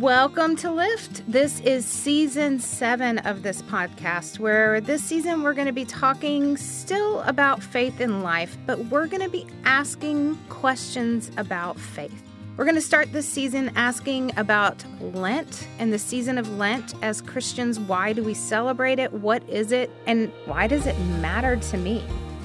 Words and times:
Welcome 0.00 0.56
to 0.56 0.70
Lift. 0.70 1.22
This 1.26 1.58
is 1.60 1.86
season 1.86 2.60
seven 2.60 3.16
of 3.20 3.42
this 3.42 3.62
podcast, 3.62 4.38
where 4.38 4.78
this 4.78 5.02
season 5.02 5.42
we're 5.42 5.54
going 5.54 5.68
to 5.68 5.72
be 5.72 5.86
talking 5.86 6.58
still 6.58 7.22
about 7.22 7.62
faith 7.62 8.02
in 8.02 8.22
life, 8.22 8.58
but 8.66 8.78
we're 8.90 9.06
going 9.06 9.22
to 9.22 9.30
be 9.30 9.46
asking 9.64 10.36
questions 10.50 11.30
about 11.38 11.80
faith. 11.80 12.22
We're 12.58 12.66
going 12.66 12.74
to 12.74 12.82
start 12.82 13.10
this 13.10 13.26
season 13.26 13.72
asking 13.74 14.36
about 14.36 14.84
Lent 15.00 15.66
and 15.78 15.90
the 15.90 15.98
season 15.98 16.36
of 16.36 16.58
Lent 16.58 16.92
as 17.02 17.22
Christians. 17.22 17.80
Why 17.80 18.12
do 18.12 18.22
we 18.22 18.34
celebrate 18.34 18.98
it? 18.98 19.10
What 19.14 19.48
is 19.48 19.72
it? 19.72 19.90
And 20.06 20.30
why 20.44 20.66
does 20.66 20.86
it 20.86 20.98
matter 21.22 21.56
to 21.56 21.78
me? 21.78 22.04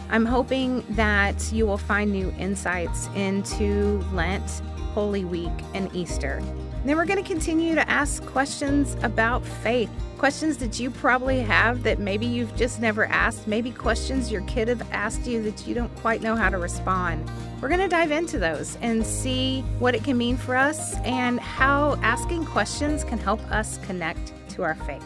I'm 0.09 0.25
hoping 0.25 0.85
that 0.91 1.51
you 1.51 1.65
will 1.65 1.77
find 1.77 2.13
new 2.13 2.33
insights 2.39 3.09
into 3.13 4.01
Lent, 4.13 4.61
Holy 4.93 5.25
Week, 5.25 5.51
and 5.73 5.93
Easter. 5.93 6.41
Then 6.83 6.97
we're 6.97 7.05
going 7.05 7.23
to 7.23 7.27
continue 7.27 7.75
to 7.75 7.87
ask 7.87 8.25
questions 8.25 8.97
about 9.03 9.45
faith, 9.45 9.91
questions 10.17 10.57
that 10.57 10.79
you 10.79 10.89
probably 10.89 11.39
have 11.39 11.83
that 11.83 11.99
maybe 11.99 12.25
you've 12.25 12.55
just 12.55 12.81
never 12.81 13.05
asked, 13.05 13.47
maybe 13.47 13.69
questions 13.69 14.31
your 14.31 14.41
kid 14.41 14.67
have 14.67 14.81
asked 14.91 15.27
you 15.27 15.43
that 15.43 15.67
you 15.67 15.75
don't 15.75 15.95
quite 15.97 16.23
know 16.23 16.35
how 16.35 16.49
to 16.49 16.57
respond. 16.57 17.29
We're 17.61 17.67
going 17.67 17.81
to 17.81 17.87
dive 17.87 18.09
into 18.09 18.39
those 18.39 18.79
and 18.81 19.05
see 19.05 19.61
what 19.77 19.93
it 19.93 20.03
can 20.03 20.17
mean 20.17 20.37
for 20.37 20.55
us 20.55 20.95
and 21.03 21.39
how 21.39 21.99
asking 22.01 22.45
questions 22.45 23.03
can 23.03 23.19
help 23.19 23.41
us 23.51 23.77
connect 23.85 24.33
to 24.49 24.63
our 24.63 24.73
faith. 24.73 25.05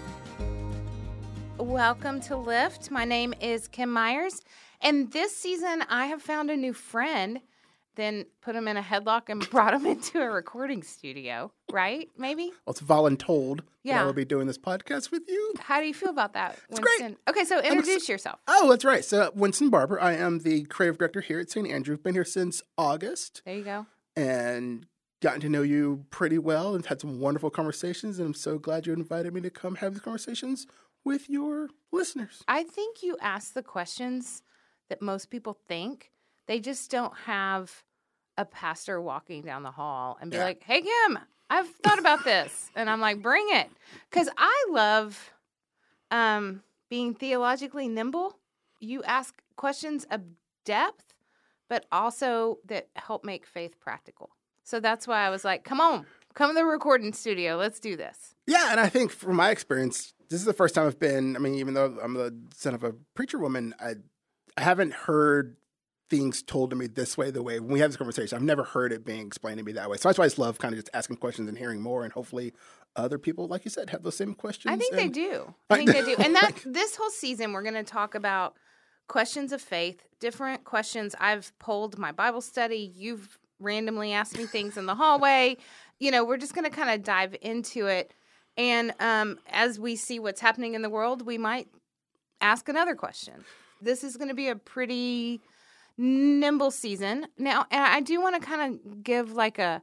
Welcome 1.57 2.21
to 2.21 2.37
Lift. 2.37 2.89
My 2.89 3.03
name 3.03 3.33
is 3.41 3.67
Kim 3.67 3.91
Meyers, 3.91 4.41
and 4.79 5.11
this 5.11 5.35
season 5.35 5.83
I 5.89 6.05
have 6.05 6.21
found 6.21 6.49
a 6.49 6.55
new 6.55 6.71
friend 6.71 7.41
then 7.95 8.25
put 8.41 8.55
him 8.55 8.67
in 8.67 8.77
a 8.77 8.81
headlock 8.81 9.23
and 9.29 9.47
brought 9.51 9.73
him 9.73 9.85
into 9.85 10.21
a 10.21 10.29
recording 10.29 10.83
studio, 10.83 11.51
right? 11.71 12.09
Maybe? 12.17 12.51
Well, 12.65 12.71
it's 12.71 12.81
voluntold 12.81 13.57
that 13.57 13.63
Yeah. 13.83 14.01
I 14.01 14.05
will 14.05 14.13
be 14.13 14.25
doing 14.25 14.47
this 14.47 14.57
podcast 14.57 15.11
with 15.11 15.23
you. 15.27 15.53
How 15.59 15.79
do 15.79 15.87
you 15.87 15.93
feel 15.93 16.09
about 16.09 16.33
that, 16.33 16.57
It's 16.69 16.79
Winston? 16.79 17.17
great. 17.25 17.35
Okay, 17.37 17.45
so 17.45 17.59
introduce 17.61 18.07
yourself. 18.09 18.39
Oh, 18.47 18.69
that's 18.69 18.85
right. 18.85 19.03
So, 19.05 19.31
Winston 19.35 19.69
Barber, 19.69 19.99
I 20.01 20.13
am 20.13 20.39
the 20.39 20.63
creative 20.65 20.97
director 20.97 21.21
here 21.21 21.39
at 21.39 21.49
St. 21.49 21.67
Andrew. 21.69 21.97
Been 21.97 22.13
here 22.15 22.25
since 22.25 22.61
August 22.77 23.41
There 23.45 23.55
you 23.55 23.63
go. 23.63 23.85
and 24.15 24.85
gotten 25.21 25.41
to 25.41 25.49
know 25.49 25.61
you 25.61 26.05
pretty 26.11 26.37
well 26.37 26.75
and 26.75 26.85
had 26.85 27.01
some 27.01 27.19
wonderful 27.19 27.49
conversations. 27.49 28.19
And 28.19 28.27
I'm 28.27 28.33
so 28.33 28.57
glad 28.59 28.85
you 28.85 28.93
invited 28.93 29.33
me 29.33 29.41
to 29.41 29.49
come 29.49 29.75
have 29.75 29.93
these 29.93 30.01
conversations 30.01 30.67
with 31.03 31.29
your 31.29 31.69
listeners. 31.91 32.43
I 32.47 32.63
think 32.63 33.01
you 33.03 33.17
ask 33.21 33.53
the 33.53 33.63
questions 33.63 34.41
that 34.89 35.01
most 35.01 35.29
people 35.31 35.57
think. 35.67 36.11
They 36.47 36.59
just 36.59 36.89
don't 36.91 37.15
have 37.25 37.83
a 38.37 38.45
pastor 38.45 39.01
walking 39.01 39.41
down 39.43 39.63
the 39.63 39.71
hall 39.71 40.17
and 40.21 40.29
be 40.29 40.37
Yeah. 40.37 40.43
like, 40.45 40.63
hey, 40.63 40.81
Kim, 40.81 41.19
I've 41.49 41.69
thought 41.69 41.99
about 41.99 42.23
this. 42.23 42.69
and 42.75 42.89
I'm 42.89 42.99
like, 43.01 43.21
bring 43.21 43.45
it. 43.51 43.69
Because 44.09 44.29
I 44.37 44.65
love 44.69 45.31
um, 46.11 46.61
being 46.89 47.13
theologically 47.13 47.87
nimble. 47.87 48.37
You 48.79 49.03
ask 49.03 49.33
questions 49.55 50.05
of 50.11 50.21
depth, 50.65 51.13
but 51.69 51.85
also 51.91 52.59
that 52.65 52.89
help 52.95 53.23
make 53.23 53.45
faith 53.45 53.79
practical. 53.79 54.29
So 54.63 54.79
that's 54.79 55.07
why 55.07 55.25
I 55.25 55.29
was 55.29 55.45
like, 55.45 55.63
come 55.63 55.79
on, 55.79 56.05
come 56.33 56.49
to 56.49 56.53
the 56.55 56.65
recording 56.65 57.13
studio. 57.13 57.55
Let's 57.55 57.79
do 57.79 57.95
this. 57.95 58.35
Yeah, 58.47 58.69
and 58.71 58.79
I 58.79 58.89
think 58.89 59.11
from 59.11 59.35
my 59.35 59.49
experience, 59.51 60.13
this 60.29 60.39
is 60.39 60.45
the 60.45 60.53
first 60.53 60.75
time 60.75 60.87
I've 60.87 60.99
been. 60.99 61.35
I 61.35 61.39
mean, 61.39 61.55
even 61.55 61.73
though 61.73 61.97
I'm 62.03 62.13
the 62.15 62.35
son 62.53 62.73
of 62.73 62.83
a 62.83 62.93
preacher 63.13 63.37
woman, 63.39 63.73
I, 63.79 63.93
I 64.57 64.61
haven't 64.61 64.93
heard 64.93 65.55
things 66.09 66.41
told 66.43 66.69
to 66.69 66.75
me 66.75 66.87
this 66.87 67.17
way. 67.17 67.31
The 67.31 67.41
way 67.43 67.59
when 67.59 67.71
we 67.73 67.79
have 67.79 67.89
this 67.89 67.97
conversation, 67.97 68.35
I've 68.35 68.43
never 68.43 68.63
heard 68.63 68.91
it 68.91 69.05
being 69.05 69.25
explained 69.25 69.57
to 69.59 69.63
me 69.63 69.71
that 69.73 69.89
way. 69.89 69.97
So 69.97 70.09
that's 70.09 70.17
why 70.19 70.25
I 70.25 70.27
just 70.27 70.39
love 70.39 70.57
kind 70.59 70.73
of 70.73 70.79
just 70.79 70.89
asking 70.93 71.17
questions 71.17 71.49
and 71.49 71.57
hearing 71.57 71.81
more, 71.81 72.03
and 72.03 72.13
hopefully, 72.13 72.53
other 72.95 73.17
people, 73.17 73.47
like 73.47 73.65
you 73.65 73.71
said, 73.71 73.89
have 73.89 74.03
those 74.03 74.15
same 74.15 74.33
questions. 74.33 74.73
I 74.73 74.77
think 74.77 74.95
they 74.95 75.09
do. 75.09 75.53
I 75.69 75.73
I- 75.73 75.77
think 75.77 75.91
they 75.91 76.03
do. 76.03 76.15
And 76.21 76.35
that 76.35 76.51
this 76.65 76.95
whole 76.95 77.09
season, 77.09 77.51
we're 77.53 77.63
going 77.63 77.73
to 77.75 77.83
talk 77.83 78.15
about 78.15 78.55
questions 79.07 79.51
of 79.51 79.61
faith, 79.61 80.03
different 80.19 80.63
questions. 80.63 81.15
I've 81.19 81.57
polled 81.59 81.97
my 81.97 82.11
Bible 82.11 82.41
study. 82.41 82.91
You've 82.95 83.37
randomly 83.59 84.13
asked 84.13 84.37
me 84.37 84.45
things 84.45 84.77
in 84.77 84.85
the 84.85 84.95
hallway. 84.95 85.57
You 85.99 86.11
know, 86.11 86.23
we're 86.25 86.37
just 86.37 86.53
going 86.55 86.65
to 86.69 86.75
kind 86.75 86.89
of 86.89 87.03
dive 87.03 87.35
into 87.41 87.87
it. 87.87 88.13
And 88.57 88.93
um, 88.99 89.39
as 89.49 89.79
we 89.79 89.95
see 89.95 90.19
what's 90.19 90.41
happening 90.41 90.73
in 90.75 90.81
the 90.81 90.89
world, 90.89 91.25
we 91.25 91.37
might 91.37 91.67
ask 92.41 92.67
another 92.69 92.95
question. 92.95 93.43
This 93.81 94.03
is 94.03 94.17
going 94.17 94.29
to 94.29 94.35
be 94.35 94.47
a 94.47 94.55
pretty 94.55 95.41
nimble 95.97 96.71
season. 96.71 97.27
Now, 97.37 97.65
and 97.71 97.83
I 97.83 98.01
do 98.01 98.21
want 98.21 98.41
to 98.41 98.47
kind 98.47 98.73
of 98.73 99.03
give 99.03 99.33
like 99.33 99.59
a 99.59 99.81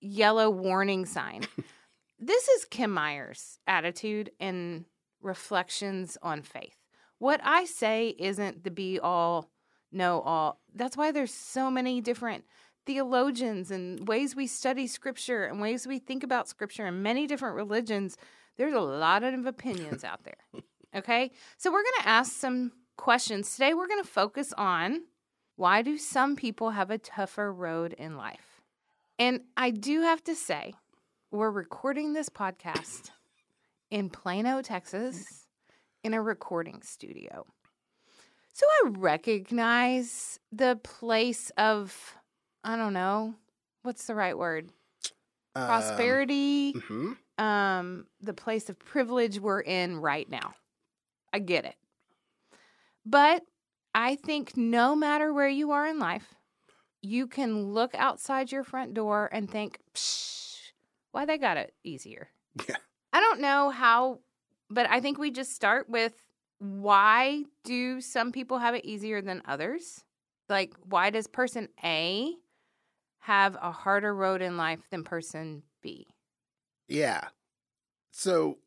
yellow 0.00 0.50
warning 0.50 1.06
sign. 1.06 1.46
this 2.18 2.48
is 2.48 2.64
Kim 2.64 2.92
Meyers' 2.92 3.58
attitude 3.66 4.30
and 4.40 4.84
reflections 5.20 6.18
on 6.22 6.42
faith. 6.42 6.76
What 7.18 7.40
I 7.44 7.64
say 7.64 8.14
isn't 8.18 8.64
the 8.64 8.70
be 8.70 8.98
all, 8.98 9.48
know 9.92 10.20
all. 10.20 10.60
That's 10.74 10.96
why 10.96 11.12
there's 11.12 11.32
so 11.32 11.70
many 11.70 12.00
different 12.00 12.44
theologians 12.84 13.70
and 13.70 14.08
ways 14.08 14.34
we 14.34 14.48
study 14.48 14.88
scripture 14.88 15.44
and 15.44 15.60
ways 15.60 15.86
we 15.86 16.00
think 16.00 16.24
about 16.24 16.48
scripture 16.48 16.86
in 16.86 17.02
many 17.02 17.28
different 17.28 17.54
religions. 17.54 18.16
There's 18.56 18.74
a 18.74 18.80
lot 18.80 19.22
of 19.22 19.46
opinions 19.46 20.04
out 20.04 20.24
there. 20.24 20.38
Okay? 20.94 21.30
So 21.56 21.72
we're 21.72 21.82
going 21.82 22.02
to 22.02 22.08
ask 22.10 22.32
some 22.32 22.72
questions. 22.98 23.50
Today 23.54 23.72
we're 23.72 23.88
going 23.88 24.02
to 24.02 24.06
focus 24.06 24.52
on 24.58 25.00
why 25.62 25.80
do 25.80 25.96
some 25.96 26.34
people 26.34 26.70
have 26.70 26.90
a 26.90 26.98
tougher 26.98 27.52
road 27.52 27.92
in 27.92 28.16
life? 28.16 28.60
And 29.16 29.42
I 29.56 29.70
do 29.70 30.00
have 30.00 30.20
to 30.24 30.34
say, 30.34 30.74
we're 31.30 31.52
recording 31.52 32.14
this 32.14 32.28
podcast 32.28 33.10
in 33.88 34.10
Plano, 34.10 34.60
Texas, 34.60 35.46
in 36.02 36.14
a 36.14 36.20
recording 36.20 36.82
studio. 36.82 37.46
So 38.52 38.66
I 38.66 38.88
recognize 38.88 40.40
the 40.50 40.80
place 40.82 41.52
of, 41.56 42.16
I 42.64 42.74
don't 42.74 42.92
know, 42.92 43.36
what's 43.84 44.06
the 44.06 44.16
right 44.16 44.36
word? 44.36 44.68
Um, 45.54 45.66
Prosperity, 45.66 46.72
mhm. 46.72 47.16
um, 47.38 48.06
the 48.20 48.34
place 48.34 48.68
of 48.68 48.80
privilege 48.80 49.38
we're 49.38 49.60
in 49.60 50.00
right 50.00 50.28
now. 50.28 50.54
I 51.32 51.38
get 51.38 51.66
it. 51.66 51.76
But 53.06 53.44
I 53.94 54.16
think 54.16 54.56
no 54.56 54.96
matter 54.96 55.32
where 55.32 55.48
you 55.48 55.72
are 55.72 55.86
in 55.86 55.98
life, 55.98 56.34
you 57.02 57.26
can 57.26 57.72
look 57.72 57.94
outside 57.94 58.52
your 58.52 58.64
front 58.64 58.94
door 58.94 59.28
and 59.32 59.50
think, 59.50 59.78
Psh, 59.94 60.72
why 61.10 61.26
they 61.26 61.38
got 61.38 61.56
it 61.56 61.74
easier. 61.84 62.28
Yeah. 62.68 62.76
I 63.12 63.20
don't 63.20 63.40
know 63.40 63.70
how, 63.70 64.20
but 64.70 64.88
I 64.88 65.00
think 65.00 65.18
we 65.18 65.30
just 65.30 65.54
start 65.54 65.88
with 65.88 66.14
why 66.58 67.44
do 67.64 68.00
some 68.00 68.32
people 68.32 68.58
have 68.58 68.74
it 68.74 68.84
easier 68.84 69.20
than 69.20 69.42
others? 69.44 70.04
Like, 70.48 70.74
why 70.84 71.10
does 71.10 71.26
person 71.26 71.68
A 71.84 72.34
have 73.18 73.56
a 73.60 73.72
harder 73.72 74.14
road 74.14 74.42
in 74.42 74.56
life 74.56 74.80
than 74.90 75.04
person 75.04 75.62
B? 75.82 76.06
Yeah. 76.88 77.28
So 78.12 78.58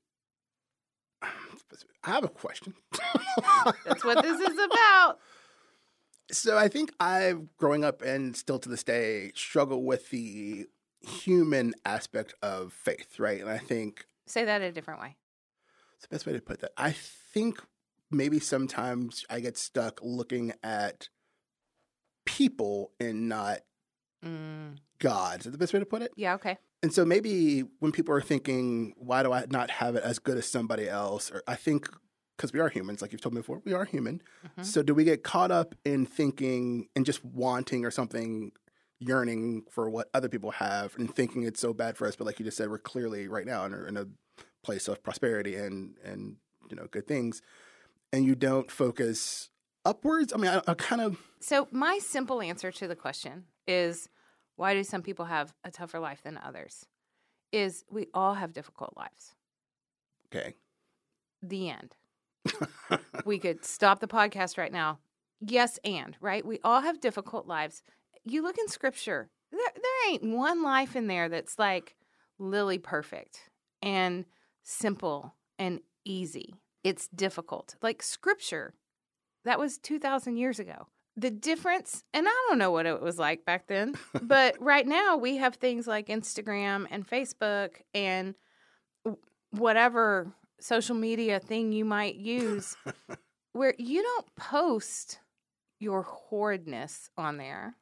I 2.03 2.09
have 2.11 2.23
a 2.23 2.29
question. 2.29 2.73
That's 3.85 4.03
what 4.03 4.21
this 4.21 4.39
is 4.39 4.57
about. 4.59 5.17
So 6.31 6.57
I 6.57 6.67
think 6.67 6.91
I've 6.99 7.55
growing 7.57 7.83
up 7.83 8.01
and 8.01 8.35
still 8.35 8.59
to 8.59 8.69
this 8.69 8.83
day 8.83 9.31
struggle 9.35 9.83
with 9.83 10.09
the 10.09 10.65
human 11.01 11.73
aspect 11.85 12.33
of 12.41 12.73
faith, 12.73 13.19
right? 13.19 13.39
And 13.41 13.49
I 13.49 13.57
think 13.59 14.05
Say 14.27 14.43
that 14.45 14.61
a 14.61 14.71
different 14.71 15.01
way. 15.01 15.15
it's 15.95 16.07
the 16.07 16.15
best 16.15 16.25
way 16.25 16.33
to 16.33 16.41
put 16.41 16.61
that. 16.61 16.71
I 16.77 16.91
think 16.91 17.61
maybe 18.09 18.39
sometimes 18.39 19.23
I 19.29 19.39
get 19.39 19.57
stuck 19.57 19.99
looking 20.01 20.53
at 20.63 21.09
people 22.25 22.91
and 22.99 23.27
not 23.29 23.59
Mm, 24.23 24.77
God. 24.97 25.39
Is 25.39 25.43
that 25.45 25.51
the 25.51 25.57
best 25.59 25.73
way 25.73 25.79
to 25.79 25.85
put 25.85 26.01
it? 26.01 26.11
yeah, 26.15 26.33
okay. 26.35 26.57
And 26.85 26.93
so 26.93 27.03
maybe 27.03 27.61
when 27.79 27.91
people 27.91 28.13
are 28.13 28.21
thinking, 28.21 28.93
why 28.95 29.23
do 29.23 29.33
I 29.33 29.45
not 29.49 29.71
have 29.71 29.95
it 29.95 30.03
as 30.03 30.19
good 30.19 30.37
as 30.37 30.45
somebody 30.45 30.87
else? 30.87 31.31
Or 31.31 31.41
I 31.47 31.55
think 31.55 31.89
because 32.37 32.53
we 32.53 32.59
are 32.59 32.69
humans, 32.69 33.01
like 33.01 33.11
you've 33.11 33.21
told 33.21 33.33
me 33.33 33.39
before, 33.41 33.59
we 33.65 33.73
are 33.73 33.85
human. 33.85 34.21
Mhm. 34.55 34.63
So 34.63 34.83
do 34.83 34.93
we 34.93 35.03
get 35.03 35.23
caught 35.23 35.49
up 35.49 35.73
in 35.83 36.05
thinking 36.05 36.87
and 36.95 37.03
just 37.03 37.25
wanting 37.25 37.85
or 37.85 37.89
something, 37.89 38.51
yearning 38.99 39.63
for 39.71 39.89
what 39.89 40.09
other 40.13 40.29
people 40.29 40.51
have 40.51 40.95
and 40.99 41.11
thinking 41.11 41.41
it's 41.41 41.59
so 41.59 41.73
bad 41.73 41.97
for 41.97 42.05
us? 42.05 42.15
But 42.15 42.25
like 42.27 42.37
you 42.37 42.45
just 42.45 42.55
said, 42.55 42.69
we're 42.69 42.77
clearly 42.77 43.27
right 43.27 43.47
now 43.47 43.65
in 43.65 43.73
a, 43.73 43.83
in 43.85 43.97
a 43.97 44.05
place 44.61 44.87
of 44.87 45.01
prosperity 45.01 45.55
and 45.55 45.95
and 46.03 46.35
you 46.69 46.75
know 46.75 46.85
good 46.91 47.07
things, 47.07 47.41
and 48.13 48.25
you 48.25 48.35
don't 48.35 48.69
focus 48.69 49.49
upwards. 49.85 50.31
I 50.33 50.37
mean, 50.37 50.51
I, 50.51 50.61
I 50.67 50.75
kind 50.75 51.01
of 51.01 51.17
So, 51.39 51.67
my 51.71 51.97
simple 51.97 52.43
answer 52.43 52.71
to 52.73 52.87
the 52.87 52.95
question 52.95 53.45
is 53.67 54.07
why 54.55 54.73
do 54.73 54.83
some 54.83 55.01
people 55.01 55.25
have 55.25 55.53
a 55.63 55.71
tougher 55.71 55.99
life 55.99 56.21
than 56.23 56.37
others? 56.37 56.85
Is 57.51 57.83
we 57.89 58.07
all 58.13 58.33
have 58.33 58.53
difficult 58.53 58.93
lives. 58.97 59.33
okay. 60.33 60.55
The 61.41 61.69
end. 61.69 61.95
we 63.25 63.39
could 63.39 63.63
stop 63.63 63.99
the 63.99 64.07
podcast 64.07 64.57
right 64.57 64.71
now. 64.71 64.99
Yes, 65.39 65.79
and, 65.83 66.17
right? 66.19 66.45
We 66.45 66.59
all 66.63 66.81
have 66.81 66.99
difficult 66.99 67.47
lives. 67.47 67.83
You 68.23 68.41
look 68.41 68.57
in 68.57 68.67
scripture, 68.67 69.29
there, 69.51 69.59
there 69.75 70.11
ain't 70.11 70.23
one 70.23 70.63
life 70.63 70.95
in 70.95 71.07
there 71.07 71.29
that's 71.29 71.59
like 71.59 71.95
lily 72.39 72.77
perfect 72.77 73.49
and 73.81 74.25
simple 74.63 75.35
and 75.59 75.81
easy. 76.03 76.55
It's 76.83 77.07
difficult. 77.09 77.75
Like 77.81 78.01
scripture, 78.01 78.73
that 79.43 79.59
was 79.59 79.77
2,000 79.77 80.37
years 80.37 80.59
ago. 80.59 80.87
The 81.17 81.31
difference, 81.31 82.03
and 82.13 82.27
I 82.27 82.45
don't 82.49 82.57
know 82.57 82.71
what 82.71 82.85
it 82.85 83.01
was 83.01 83.17
like 83.17 83.45
back 83.45 83.67
then, 83.67 83.95
but 84.21 84.59
right 84.59 84.85
now 84.85 85.17
we 85.17 85.37
have 85.37 85.55
things 85.55 85.87
like 85.87 86.07
Instagram 86.07 86.87
and 86.91 87.07
Facebook 87.07 87.71
and 87.93 88.35
whatever 89.51 90.33
social 90.59 90.95
media 90.95 91.39
thing 91.39 91.71
you 91.71 91.85
might 91.85 92.15
use 92.15 92.75
where 93.53 93.73
you 93.77 94.03
don't 94.03 94.35
post 94.35 95.19
your 95.79 96.03
horridness 96.03 97.09
on 97.17 97.37
there. 97.37 97.75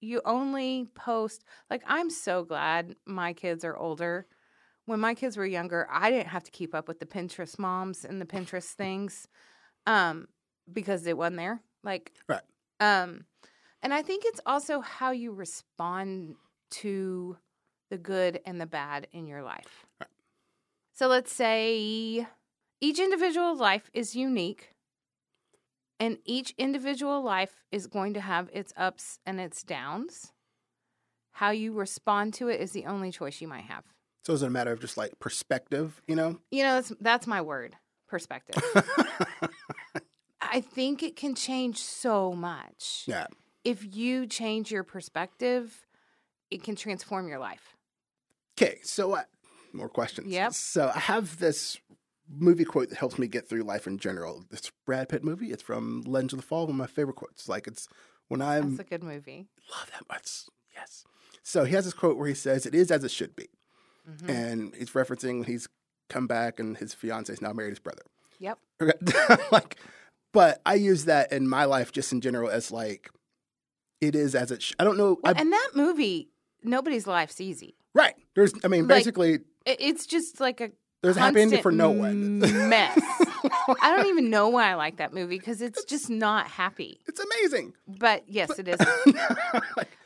You 0.00 0.22
only 0.24 0.88
post, 0.94 1.44
like, 1.68 1.82
I'm 1.86 2.10
so 2.10 2.42
glad 2.42 2.96
my 3.06 3.32
kids 3.32 3.64
are 3.64 3.76
older. 3.76 4.26
When 4.86 4.98
my 4.98 5.14
kids 5.14 5.36
were 5.36 5.46
younger, 5.46 5.86
I 5.90 6.10
didn't 6.10 6.28
have 6.28 6.44
to 6.44 6.50
keep 6.50 6.74
up 6.74 6.88
with 6.88 6.98
the 6.98 7.06
Pinterest 7.06 7.58
moms 7.58 8.04
and 8.04 8.20
the 8.20 8.26
Pinterest 8.26 8.72
things 8.72 9.28
um, 9.86 10.26
because 10.72 11.06
it 11.06 11.16
wasn't 11.16 11.36
there. 11.36 11.60
Like, 11.84 12.12
Right. 12.28 12.40
Um, 12.80 13.26
and 13.82 13.94
I 13.94 14.02
think 14.02 14.24
it's 14.26 14.40
also 14.44 14.80
how 14.80 15.12
you 15.12 15.32
respond 15.32 16.34
to 16.70 17.36
the 17.90 17.98
good 17.98 18.40
and 18.46 18.60
the 18.60 18.66
bad 18.66 19.06
in 19.12 19.26
your 19.26 19.42
life. 19.42 19.86
Right. 20.00 20.08
So 20.94 21.06
let's 21.06 21.32
say 21.32 22.26
each 22.80 22.98
individual 22.98 23.56
life 23.56 23.90
is 23.92 24.16
unique, 24.16 24.74
and 25.98 26.18
each 26.24 26.54
individual 26.56 27.22
life 27.22 27.62
is 27.70 27.86
going 27.86 28.14
to 28.14 28.20
have 28.20 28.48
its 28.52 28.72
ups 28.76 29.18
and 29.26 29.40
its 29.40 29.62
downs. 29.62 30.32
How 31.32 31.50
you 31.50 31.72
respond 31.72 32.34
to 32.34 32.48
it 32.48 32.60
is 32.60 32.72
the 32.72 32.86
only 32.86 33.10
choice 33.10 33.40
you 33.40 33.48
might 33.48 33.64
have. 33.64 33.84
So 34.24 34.34
is 34.34 34.42
it 34.42 34.46
a 34.46 34.50
matter 34.50 34.72
of 34.72 34.80
just 34.80 34.96
like 34.96 35.18
perspective, 35.18 36.02
you 36.06 36.16
know? 36.16 36.38
You 36.50 36.62
know, 36.62 36.74
that's, 36.76 36.92
that's 37.00 37.26
my 37.26 37.40
word 37.40 37.76
perspective. 38.08 38.62
I 40.50 40.60
think 40.60 41.02
it 41.02 41.16
can 41.16 41.34
change 41.34 41.78
so 41.78 42.32
much. 42.32 43.04
yeah. 43.06 43.26
If 43.62 43.94
you 43.94 44.26
change 44.26 44.70
your 44.70 44.82
perspective, 44.84 45.86
it 46.50 46.62
can 46.62 46.76
transform 46.76 47.28
your 47.28 47.38
life. 47.38 47.76
Okay, 48.58 48.78
so 48.82 49.12
uh, 49.14 49.22
more 49.74 49.88
questions. 49.88 50.28
Yep. 50.32 50.54
So 50.54 50.90
I 50.94 50.98
have 50.98 51.38
this 51.38 51.78
movie 52.28 52.64
quote 52.64 52.88
that 52.88 52.96
helps 52.98 53.18
me 53.18 53.26
get 53.26 53.48
through 53.48 53.62
life 53.64 53.86
in 53.86 53.98
general. 53.98 54.44
This 54.50 54.70
Brad 54.86 55.08
Pitt 55.10 55.22
movie. 55.22 55.50
It's 55.52 55.62
from 55.62 56.02
Legends 56.06 56.32
of 56.32 56.38
the 56.40 56.46
Fall. 56.46 56.62
One 56.62 56.70
of 56.70 56.76
my 56.76 56.86
favorite 56.86 57.16
quotes. 57.16 57.48
Like 57.50 57.66
it's 57.66 57.86
when 58.28 58.40
I'm 58.40 58.76
That's 58.76 58.86
a 58.88 58.90
good 58.90 59.02
movie. 59.02 59.46
love 59.70 59.90
that 59.92 60.08
much. 60.08 60.44
Yes. 60.74 61.04
So 61.42 61.64
he 61.64 61.74
has 61.74 61.84
this 61.84 61.94
quote 61.94 62.16
where 62.16 62.28
he 62.28 62.34
says, 62.34 62.64
"It 62.64 62.74
is 62.74 62.90
as 62.90 63.04
it 63.04 63.10
should 63.10 63.36
be," 63.36 63.48
Mhm. 64.08 64.28
and 64.28 64.74
he's 64.74 64.90
referencing 64.92 65.40
when 65.40 65.44
he's 65.44 65.68
come 66.08 66.26
back 66.26 66.58
and 66.58 66.76
his 66.78 66.94
fiance 66.94 67.30
is 67.32 67.42
now 67.42 67.52
married 67.52 67.70
his 67.70 67.78
brother. 67.78 68.02
Yep. 68.38 68.58
Okay. 68.80 69.36
like, 69.52 69.76
but 70.32 70.60
I 70.66 70.74
use 70.74 71.04
that 71.06 71.32
in 71.32 71.48
my 71.48 71.64
life 71.64 71.92
just 71.92 72.12
in 72.12 72.20
general 72.20 72.50
as 72.50 72.70
like, 72.70 73.10
it 74.00 74.14
is 74.14 74.34
as 74.34 74.50
it. 74.50 74.62
Sh- 74.62 74.72
I 74.78 74.84
don't 74.84 74.96
know. 74.96 75.18
Well, 75.22 75.34
I, 75.36 75.40
and 75.40 75.52
that 75.52 75.70
movie, 75.74 76.30
nobody's 76.62 77.06
life's 77.06 77.40
easy. 77.40 77.76
right. 77.94 78.14
There's. 78.34 78.52
I 78.64 78.68
mean, 78.68 78.82
Like, 78.88 78.98
basically, 78.98 79.40
it's 79.66 80.06
just 80.06 80.40
like 80.40 80.60
a 80.60 80.70
there's 81.02 81.16
a 81.16 81.20
happy 81.20 81.40
ending 81.42 81.62
for 81.62 81.72
no 81.72 81.90
one. 81.90 82.38
mess. 82.68 82.98
I 83.82 83.94
don't 83.96 84.06
even 84.08 84.30
know 84.30 84.48
why 84.48 84.70
I 84.70 84.74
like 84.74 84.96
that 84.98 85.12
movie 85.14 85.38
because 85.38 85.60
it's 85.62 85.84
just 85.84 86.08
not 86.10 86.46
happy. 86.46 87.00
it's 87.08 87.20
amazing. 87.20 87.72
But 87.88 88.24
yes, 88.28 88.58
it 88.58 88.68
is. 88.68 88.78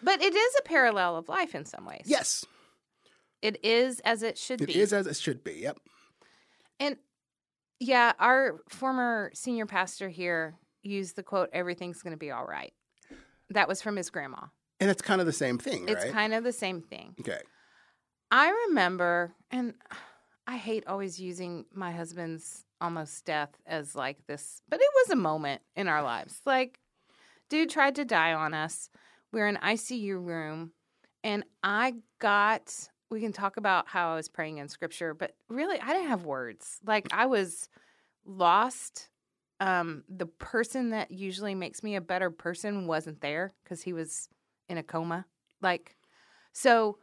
But 0.03 0.21
it 0.23 0.35
is 0.35 0.55
a 0.59 0.63
parallel 0.63 1.17
of 1.17 1.29
life 1.31 1.55
in 1.55 1.65
some 1.65 1.87
ways. 1.87 2.03
yes, 2.05 2.45
It 3.41 3.65
is 3.65 4.01
as 4.01 4.23
it 4.23 4.37
should 4.37 4.61
it 4.61 4.67
be. 4.67 4.75
It 4.75 4.77
is 4.83 4.93
as 4.93 5.07
it 5.07 5.17
should 5.17 5.43
be. 5.43 5.55
Yep. 5.55 5.79
And 6.79 6.97
yeah, 7.81 8.13
our 8.19 8.61
former 8.69 9.31
senior 9.35 9.67
pastor 9.67 10.09
here 10.09 10.55
used 10.83 11.17
the 11.17 11.23
quote, 11.23 11.51
everything's 11.53 12.03
going 12.03 12.13
to 12.13 12.19
be 12.19 12.31
all 12.31 12.45
right. 12.47 12.73
That 13.51 13.69
was 13.69 13.83
from 13.83 13.97
his 13.97 14.11
grandma. 14.11 14.47
And 14.81 14.91
it's 14.91 15.03
kind 15.03 15.21
of 15.21 15.27
the 15.27 15.33
same 15.33 15.59
thing, 15.59 15.87
It's 15.89 16.05
kind 16.07 16.35
of 16.35 16.45
the 16.45 16.53
same 16.53 16.83
thing. 16.83 17.15
okay. 17.21 17.41
I 18.31 18.51
remember, 18.69 19.33
and 19.51 19.75
I 20.47 20.57
hate 20.57 20.87
always 20.87 21.21
using 21.21 21.65
my 21.73 21.93
husband's 21.93 22.65
almost 22.81 23.25
death 23.25 23.51
as 23.67 23.95
like 23.95 24.27
this, 24.27 24.61
but 24.69 24.81
it 24.81 24.89
was 24.95 25.11
a 25.11 25.17
moment 25.17 25.63
in 25.77 25.87
our 25.89 26.03
lives. 26.03 26.41
Like, 26.45 26.81
dude 27.49 27.71
tried 27.71 27.95
to 27.95 28.05
die 28.05 28.33
on 28.33 28.53
us. 28.53 28.91
We 29.33 29.41
are 29.41 29.47
in 29.47 29.57
ICU 29.57 30.25
room, 30.25 30.73
and 31.23 31.45
I 31.63 31.95
got. 32.19 32.89
We 33.15 33.21
can 33.21 33.33
talk 33.33 33.57
about 33.57 33.87
how 33.89 34.13
I 34.13 34.17
was 34.17 34.29
praying 34.29 34.59
in 34.59 34.69
scripture, 34.69 35.15
but 35.15 35.37
really, 35.49 35.81
I 35.81 35.93
didn't 35.93 36.09
have 36.09 36.25
words. 36.25 36.81
Like, 36.85 37.07
I 37.13 37.27
was 37.27 37.69
lost. 38.27 39.09
Um, 39.61 40.03
the 40.09 40.27
person 40.27 40.91
that 40.91 41.13
usually 41.13 41.55
makes 41.55 41.83
me 41.83 41.95
a 41.95 42.01
better 42.01 42.31
person 42.31 42.89
wasn't 42.89 43.21
there 43.21 43.55
because 43.63 43.83
he 43.83 43.93
was 43.93 44.29
in 44.69 44.79
a 44.79 44.83
coma. 44.83 45.27
Like, 45.63 45.97
so 46.53 46.99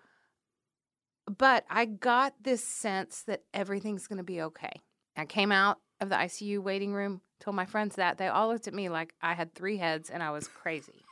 but 1.38 1.66
I 1.70 1.86
got 1.86 2.34
this 2.42 2.64
sense 2.64 3.24
that 3.24 3.44
everything's 3.54 4.08
going 4.08 4.18
to 4.18 4.24
be 4.24 4.42
okay. 4.42 4.74
I 5.16 5.26
came 5.26 5.52
out 5.52 5.78
of 6.00 6.10
the 6.10 6.16
ICU 6.16 6.60
waiting 6.60 6.94
room, 6.94 7.22
told 7.40 7.56
my 7.56 7.66
friends 7.66 7.96
that. 7.96 8.18
They 8.18 8.28
all 8.28 8.50
looked 8.50 8.68
at 8.68 8.74
me 8.74 8.90
like 8.90 9.14
I 9.22 9.34
had 9.34 9.54
three 9.54 9.78
heads 9.78 10.10
and 10.10 10.24
I 10.24 10.32
was 10.32 10.48
crazy. 10.48 11.04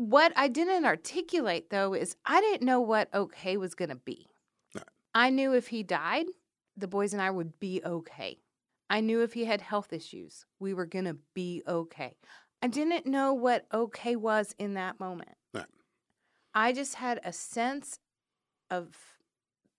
What 0.00 0.32
I 0.34 0.48
didn't 0.48 0.86
articulate, 0.86 1.68
though, 1.68 1.92
is 1.92 2.16
I 2.24 2.40
didn't 2.40 2.64
know 2.64 2.80
what 2.80 3.12
okay 3.12 3.58
was 3.58 3.74
going 3.74 3.90
to 3.90 3.96
be. 3.96 4.28
I 5.14 5.28
knew 5.28 5.52
if 5.52 5.68
he 5.68 5.82
died, 5.82 6.26
the 6.76 6.88
boys 6.88 7.12
and 7.12 7.20
I 7.20 7.30
would 7.30 7.60
be 7.60 7.82
okay. 7.84 8.38
I 8.88 9.00
knew 9.00 9.20
if 9.20 9.34
he 9.34 9.44
had 9.44 9.60
health 9.60 9.92
issues, 9.92 10.46
we 10.58 10.72
were 10.72 10.86
going 10.86 11.04
to 11.04 11.18
be 11.34 11.62
okay. 11.68 12.14
I 12.62 12.68
didn't 12.68 13.06
know 13.06 13.34
what 13.34 13.66
okay 13.74 14.16
was 14.16 14.54
in 14.58 14.74
that 14.74 15.00
moment. 15.00 15.36
Right. 15.52 15.66
I 16.54 16.72
just 16.72 16.94
had 16.94 17.20
a 17.22 17.32
sense 17.32 17.98
of 18.70 18.96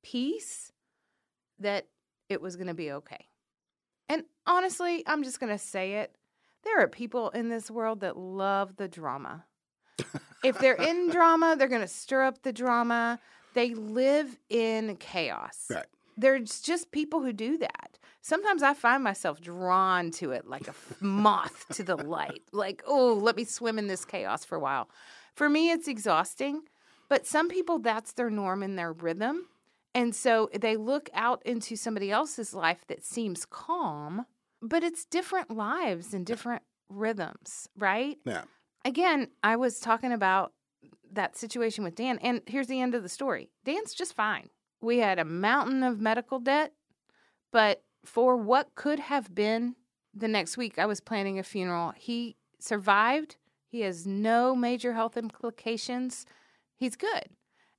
peace 0.04 0.72
that 1.60 1.88
it 2.30 2.42
was 2.42 2.56
going 2.58 2.68
to 2.68 2.74
be 2.76 2.92
okay. 2.92 3.28
And 4.08 4.26
honestly, 4.46 5.04
I'm 5.08 5.24
just 5.24 5.40
going 5.40 5.52
to 5.52 5.58
say 5.58 5.94
it. 5.94 6.16
There 6.64 6.80
are 6.80 6.88
people 6.88 7.30
in 7.30 7.50
this 7.50 7.72
world 7.72 8.02
that 8.02 8.18
love 8.18 8.76
the 8.76 8.88
drama. 8.88 9.46
If 10.44 10.58
they're 10.60 10.76
in 10.76 11.10
drama, 11.10 11.56
they're 11.58 11.68
going 11.68 11.82
to 11.82 11.88
stir 11.88 12.24
up 12.24 12.42
the 12.44 12.54
drama. 12.54 13.20
They 13.54 13.74
live 13.74 14.38
in 14.50 14.96
chaos. 14.98 15.68
Right. 15.70 15.86
There's 16.18 16.62
just 16.62 16.92
people 16.92 17.22
who 17.22 17.34
do 17.34 17.58
that. 17.58 17.98
Sometimes 18.22 18.62
I 18.62 18.74
find 18.74 19.04
myself 19.04 19.42
drawn 19.42 20.12
to 20.12 20.32
it 20.32 20.48
like 20.48 20.68
a 20.68 20.76
moth 21.04 21.66
to 21.74 21.84
the 21.84 21.96
light. 21.96 22.44
Like, 22.52 22.84
oh, 22.86 23.14
let 23.14 23.36
me 23.36 23.44
swim 23.44 23.80
in 23.80 23.88
this 23.88 24.06
chaos 24.06 24.46
for 24.46 24.56
a 24.56 24.60
while. 24.60 24.90
For 25.34 25.50
me, 25.50 25.72
it's 25.72 25.88
exhausting, 25.88 26.62
but 27.10 27.26
some 27.26 27.50
people, 27.50 27.80
that's 27.80 28.14
their 28.14 28.30
norm 28.30 28.62
and 28.62 28.78
their 28.78 28.94
rhythm. 28.94 29.48
And 29.94 30.16
so 30.16 30.50
they 30.54 30.78
look 30.78 31.10
out 31.14 31.42
into 31.46 31.76
somebody 31.76 32.12
else's 32.12 32.54
life 32.54 32.86
that 32.88 33.04
seems 33.04 33.46
calm, 33.46 34.26
but 34.62 34.84
it's 34.84 35.06
different 35.06 35.52
lives 35.52 36.14
and 36.14 36.26
different 36.26 36.62
rhythms, 36.90 37.68
right? 37.78 38.18
Yeah. 38.26 38.44
Again, 38.84 39.28
I 39.44 39.56
was 39.56 39.80
talking 39.80 40.12
about 40.12 40.54
that 41.12 41.38
situation 41.38 41.84
with 41.84 41.96
Dan, 41.96 42.18
and 42.22 42.42
here's 42.48 42.68
the 42.68 42.82
end 42.82 42.96
of 42.96 43.04
the 43.04 43.10
story 43.10 43.50
Dan's 43.66 43.94
just 43.94 44.14
fine. 44.14 44.50
We 44.82 45.00
had 45.00 45.20
a 45.20 45.26
mountain 45.26 45.84
of 45.84 46.00
medical 46.00 46.40
debt, 46.40 46.74
but 47.52 47.84
for 48.04 48.36
what 48.36 48.74
could 48.76 49.00
have 49.00 49.36
been 49.36 49.76
the 50.14 50.28
next 50.28 50.58
week, 50.58 50.80
I 50.80 50.86
was 50.86 51.00
planning 51.00 51.38
a 51.38 51.44
funeral. 51.44 51.94
He 51.96 52.36
survived. 52.60 53.38
He 53.68 53.82
has 53.82 54.06
no 54.08 54.56
major 54.56 54.94
health 54.94 55.16
implications. 55.16 56.26
He's 56.76 56.96
good. 56.96 57.26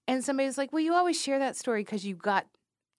And 0.06 0.24
somebody's 0.24 0.56
like, 0.56 0.72
"Well, 0.72 0.82
you 0.82 0.94
always 0.94 1.20
share 1.20 1.38
that 1.38 1.56
story 1.56 1.82
because 1.82 2.06
you 2.06 2.14
got 2.14 2.46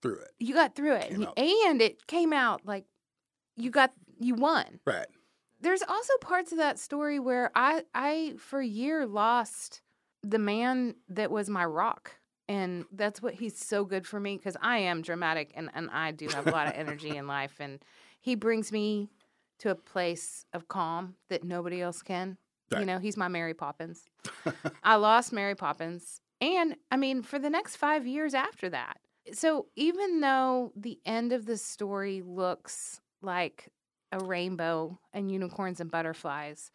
Through 0.01 0.19
it. 0.19 0.31
you 0.39 0.53
got 0.53 0.75
through 0.75 0.95
it, 0.95 1.11
and, 1.11 1.27
and 1.37 1.81
it 1.81 2.05
came 2.07 2.33
out 2.33 2.65
like 2.65 2.85
you 3.55 3.71
got 3.71 3.91
you 4.19 4.35
won." 4.35 4.79
Right. 4.85 5.07
There's 5.63 5.81
also 5.81 6.13
parts 6.19 6.51
of 6.51 6.57
that 6.57 6.77
story 6.77 7.19
where 7.19 7.49
I 7.55 7.83
I 7.95 8.33
for 8.37 8.59
a 8.59 8.65
year 8.65 9.05
lost 9.05 9.81
the 10.21 10.39
man 10.39 10.95
that 11.09 11.31
was 11.31 11.49
my 11.49 11.65
rock. 11.65 12.17
And 12.49 12.83
that's 12.91 13.21
what 13.21 13.35
he's 13.35 13.57
so 13.57 13.85
good 13.85 14.05
for 14.05 14.19
me 14.19 14.35
because 14.35 14.57
I 14.61 14.79
am 14.79 15.01
dramatic 15.01 15.53
and, 15.55 15.69
and 15.73 15.89
I 15.89 16.11
do 16.11 16.27
have 16.27 16.45
a 16.45 16.51
lot 16.51 16.67
of 16.67 16.73
energy 16.75 17.15
in 17.15 17.25
life. 17.27 17.55
And 17.61 17.79
he 18.19 18.35
brings 18.35 18.71
me 18.71 19.09
to 19.59 19.71
a 19.71 19.75
place 19.75 20.45
of 20.53 20.67
calm 20.67 21.15
that 21.29 21.45
nobody 21.45 21.81
else 21.81 22.01
can. 22.01 22.37
You 22.77 22.85
know, 22.85 22.97
he's 22.97 23.15
my 23.15 23.27
Mary 23.27 23.53
Poppins. 23.53 24.03
I 24.83 24.95
lost 24.95 25.31
Mary 25.31 25.55
Poppins. 25.55 26.19
And 26.41 26.75
I 26.91 26.97
mean, 26.97 27.21
for 27.21 27.39
the 27.39 27.49
next 27.49 27.77
five 27.77 28.05
years 28.05 28.33
after 28.33 28.69
that. 28.69 28.97
So 29.31 29.67
even 29.77 30.19
though 30.19 30.73
the 30.75 30.99
end 31.05 31.31
of 31.31 31.45
the 31.45 31.57
story 31.57 32.21
looks 32.25 32.99
like 33.21 33.69
a 34.13 34.23
rainbow 34.23 34.99
and 35.11 35.31
unicorns 35.31 35.79
and 35.79 35.89
butterflies, 35.91 36.71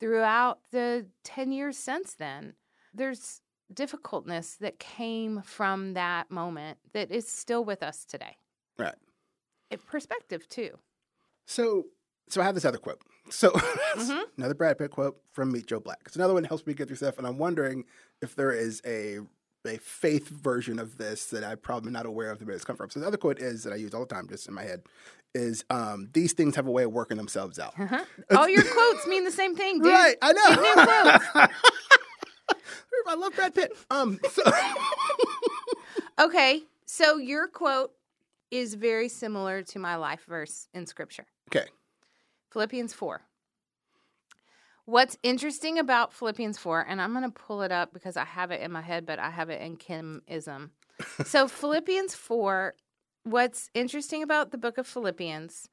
throughout 0.00 0.58
the 0.72 1.06
10 1.22 1.52
years 1.52 1.78
since 1.78 2.14
then, 2.14 2.54
there's 2.92 3.40
difficultness 3.72 4.56
that 4.56 4.78
came 4.78 5.40
from 5.42 5.94
that 5.94 6.30
moment 6.30 6.78
that 6.92 7.10
is 7.10 7.26
still 7.28 7.64
with 7.64 7.82
us 7.82 8.04
today. 8.04 8.36
Right. 8.78 8.94
It, 9.70 9.86
perspective 9.86 10.48
too. 10.48 10.78
So, 11.46 11.84
so 12.28 12.40
I 12.42 12.44
have 12.44 12.54
this 12.54 12.64
other 12.64 12.78
quote. 12.78 13.00
So, 13.30 13.50
Mhm. 13.94 14.24
another 14.36 14.54
Brad 14.54 14.76
Pitt 14.78 14.90
quote 14.90 15.16
from 15.32 15.52
Meet 15.52 15.66
Joe 15.66 15.80
Black. 15.80 16.00
It's 16.06 16.16
another 16.16 16.34
one 16.34 16.42
that 16.42 16.48
helps 16.48 16.66
me 16.66 16.74
get 16.74 16.88
through 16.88 16.96
stuff, 16.96 17.18
and 17.18 17.26
I'm 17.26 17.38
wondering 17.38 17.84
if 18.20 18.34
there 18.34 18.52
is 18.52 18.82
a 18.84 19.20
a 19.66 19.78
faith 19.78 20.28
version 20.28 20.78
of 20.78 20.98
this 20.98 21.26
that 21.26 21.44
I'm 21.44 21.58
probably 21.58 21.90
not 21.92 22.06
aware 22.06 22.30
of 22.30 22.38
the 22.38 22.44
where 22.44 22.54
it's 22.54 22.64
come 22.64 22.76
from. 22.76 22.90
So 22.90 23.00
the 23.00 23.06
other 23.06 23.16
quote 23.16 23.38
is 23.38 23.62
that 23.64 23.72
I 23.72 23.76
use 23.76 23.94
all 23.94 24.04
the 24.04 24.14
time, 24.14 24.28
just 24.28 24.48
in 24.48 24.54
my 24.54 24.62
head, 24.62 24.82
is 25.34 25.64
um, 25.70 26.08
these 26.12 26.32
things 26.32 26.54
have 26.56 26.66
a 26.66 26.70
way 26.70 26.84
of 26.84 26.92
working 26.92 27.16
themselves 27.16 27.58
out. 27.58 27.74
Uh-huh. 27.78 28.04
All 28.36 28.48
your 28.48 28.62
quotes 28.62 29.06
mean 29.06 29.24
the 29.24 29.30
same 29.32 29.56
thing, 29.56 29.80
dude. 29.80 29.92
Right, 29.92 30.16
I 30.22 30.32
know. 30.32 31.48
I 33.06 33.14
love 33.16 33.34
Brad 33.34 33.54
Pitt. 33.54 33.72
Um, 33.90 34.18
so, 34.32 34.42
Okay, 36.20 36.62
so 36.86 37.16
your 37.16 37.48
quote 37.48 37.92
is 38.50 38.74
very 38.74 39.08
similar 39.08 39.62
to 39.62 39.78
my 39.80 39.96
life 39.96 40.24
verse 40.28 40.68
in 40.72 40.86
scripture. 40.86 41.26
okay, 41.54 41.68
Philippians 42.52 42.94
4. 42.94 43.20
What's 44.86 45.16
interesting 45.22 45.78
about 45.78 46.12
Philippians 46.12 46.58
4, 46.58 46.86
and 46.86 47.00
I'm 47.00 47.12
going 47.12 47.24
to 47.24 47.30
pull 47.30 47.62
it 47.62 47.72
up 47.72 47.94
because 47.94 48.18
I 48.18 48.24
have 48.24 48.50
it 48.50 48.60
in 48.60 48.70
my 48.70 48.82
head, 48.82 49.06
but 49.06 49.18
I 49.18 49.30
have 49.30 49.48
it 49.48 49.62
in 49.62 49.76
Kimism. 49.78 50.70
so, 51.24 51.48
Philippians 51.48 52.14
4, 52.14 52.74
what's 53.22 53.70
interesting 53.72 54.22
about 54.22 54.50
the 54.50 54.58
book 54.58 54.76
of 54.76 54.86
Philippians 54.86 55.70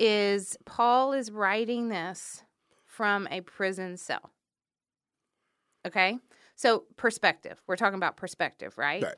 is 0.00 0.56
Paul 0.64 1.12
is 1.12 1.30
writing 1.30 1.88
this 1.88 2.42
from 2.84 3.28
a 3.30 3.42
prison 3.42 3.96
cell. 3.96 4.32
Okay? 5.86 6.18
So, 6.56 6.84
perspective. 6.96 7.62
We're 7.68 7.76
talking 7.76 7.96
about 7.96 8.16
perspective, 8.16 8.76
right? 8.76 9.04
Right. 9.04 9.14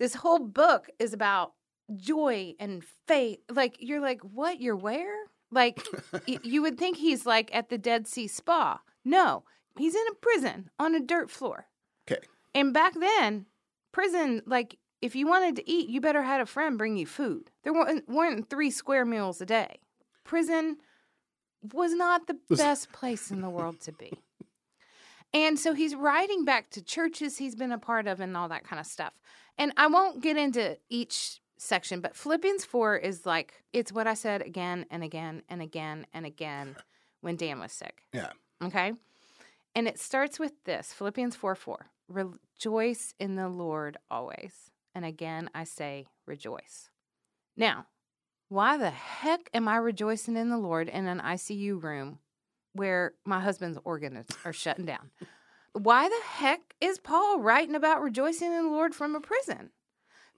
This 0.00 0.14
whole 0.14 0.40
book 0.40 0.88
is 0.98 1.12
about 1.12 1.52
joy 1.94 2.54
and 2.58 2.82
faith. 3.06 3.38
Like, 3.48 3.76
you're 3.78 4.00
like, 4.00 4.20
what? 4.22 4.60
You're 4.60 4.74
where? 4.74 5.14
Like, 5.54 5.80
y- 6.28 6.38
you 6.42 6.60
would 6.62 6.76
think 6.78 6.96
he's 6.98 7.24
like 7.24 7.54
at 7.54 7.68
the 7.70 7.78
Dead 7.78 8.06
Sea 8.06 8.26
Spa. 8.26 8.80
No, 9.04 9.44
he's 9.78 9.94
in 9.94 10.04
a 10.10 10.14
prison 10.16 10.70
on 10.78 10.94
a 10.94 11.00
dirt 11.00 11.30
floor. 11.30 11.66
okay, 12.10 12.22
And 12.54 12.74
back 12.74 12.92
then, 12.98 13.46
prison, 13.92 14.42
like, 14.46 14.78
if 15.00 15.14
you 15.14 15.26
wanted 15.26 15.56
to 15.56 15.70
eat, 15.70 15.88
you 15.88 16.00
better 16.00 16.22
had 16.22 16.40
a 16.40 16.46
friend 16.46 16.76
bring 16.78 16.96
you 16.96 17.06
food. 17.06 17.50
There 17.62 17.72
weren't, 17.72 18.00
uh, 18.00 18.12
weren't 18.12 18.50
three 18.50 18.70
square 18.70 19.04
meals 19.04 19.40
a 19.40 19.46
day. 19.46 19.78
Prison 20.24 20.78
was 21.72 21.92
not 21.94 22.26
the 22.26 22.38
best 22.50 22.90
place 22.92 23.30
in 23.30 23.40
the 23.40 23.50
world 23.50 23.80
to 23.82 23.92
be. 23.92 24.12
And 25.32 25.58
so 25.58 25.74
he's 25.74 25.96
writing 25.96 26.44
back 26.44 26.70
to 26.70 26.80
churches 26.80 27.38
he's 27.38 27.56
been 27.56 27.72
a 27.72 27.78
part 27.78 28.06
of 28.06 28.20
and 28.20 28.36
all 28.36 28.48
that 28.50 28.62
kind 28.62 28.78
of 28.78 28.86
stuff. 28.86 29.14
And 29.58 29.72
I 29.76 29.88
won't 29.88 30.22
get 30.22 30.36
into 30.36 30.78
each 30.88 31.40
section, 31.56 32.00
but 32.00 32.16
Philippians 32.16 32.64
4 32.64 32.96
is 32.96 33.26
like, 33.26 33.62
it's 33.72 33.92
what 33.92 34.06
I 34.06 34.14
said 34.14 34.42
again 34.42 34.86
and 34.90 35.02
again 35.02 35.42
and 35.48 35.62
again 35.62 36.06
and 36.12 36.26
again 36.26 36.76
when 37.20 37.36
Dan 37.36 37.60
was 37.60 37.72
sick. 37.72 38.02
yeah, 38.12 38.30
Okay. 38.62 38.92
And 39.74 39.88
it 39.88 39.98
starts 39.98 40.38
with 40.38 40.52
this 40.64 40.92
Philippians 40.92 41.34
4 41.36 41.54
4. 41.54 41.86
Rejoice 42.08 43.14
in 43.18 43.34
the 43.36 43.48
Lord 43.48 43.96
always. 44.10 44.70
And 44.94 45.04
again, 45.04 45.50
I 45.54 45.64
say 45.64 46.06
rejoice. 46.26 46.90
Now, 47.56 47.86
why 48.48 48.76
the 48.76 48.90
heck 48.90 49.50
am 49.52 49.66
I 49.66 49.76
rejoicing 49.76 50.36
in 50.36 50.50
the 50.50 50.58
Lord 50.58 50.88
in 50.88 51.06
an 51.06 51.18
ICU 51.20 51.82
room 51.82 52.18
where 52.72 53.14
my 53.24 53.40
husband's 53.40 53.78
organs 53.84 54.28
are 54.44 54.52
shutting 54.52 54.84
down? 54.86 55.10
Why 55.72 56.08
the 56.08 56.20
heck 56.24 56.74
is 56.80 56.98
Paul 56.98 57.40
writing 57.40 57.74
about 57.74 58.00
rejoicing 58.02 58.52
in 58.52 58.64
the 58.66 58.70
Lord 58.70 58.94
from 58.94 59.16
a 59.16 59.20
prison? 59.20 59.70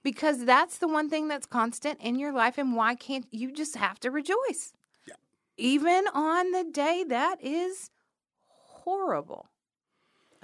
Because 0.06 0.44
that's 0.44 0.78
the 0.78 0.86
one 0.86 1.10
thing 1.10 1.26
that's 1.26 1.46
constant 1.46 1.98
in 2.00 2.16
your 2.16 2.30
life. 2.32 2.58
And 2.58 2.76
why 2.76 2.94
can't 2.94 3.26
you 3.32 3.50
just 3.52 3.74
have 3.74 3.98
to 4.00 4.10
rejoice? 4.12 4.72
Yeah. 5.04 5.14
Even 5.56 6.04
on 6.14 6.52
the 6.52 6.62
day 6.62 7.02
that 7.08 7.42
is 7.42 7.90
horrible. 8.46 9.48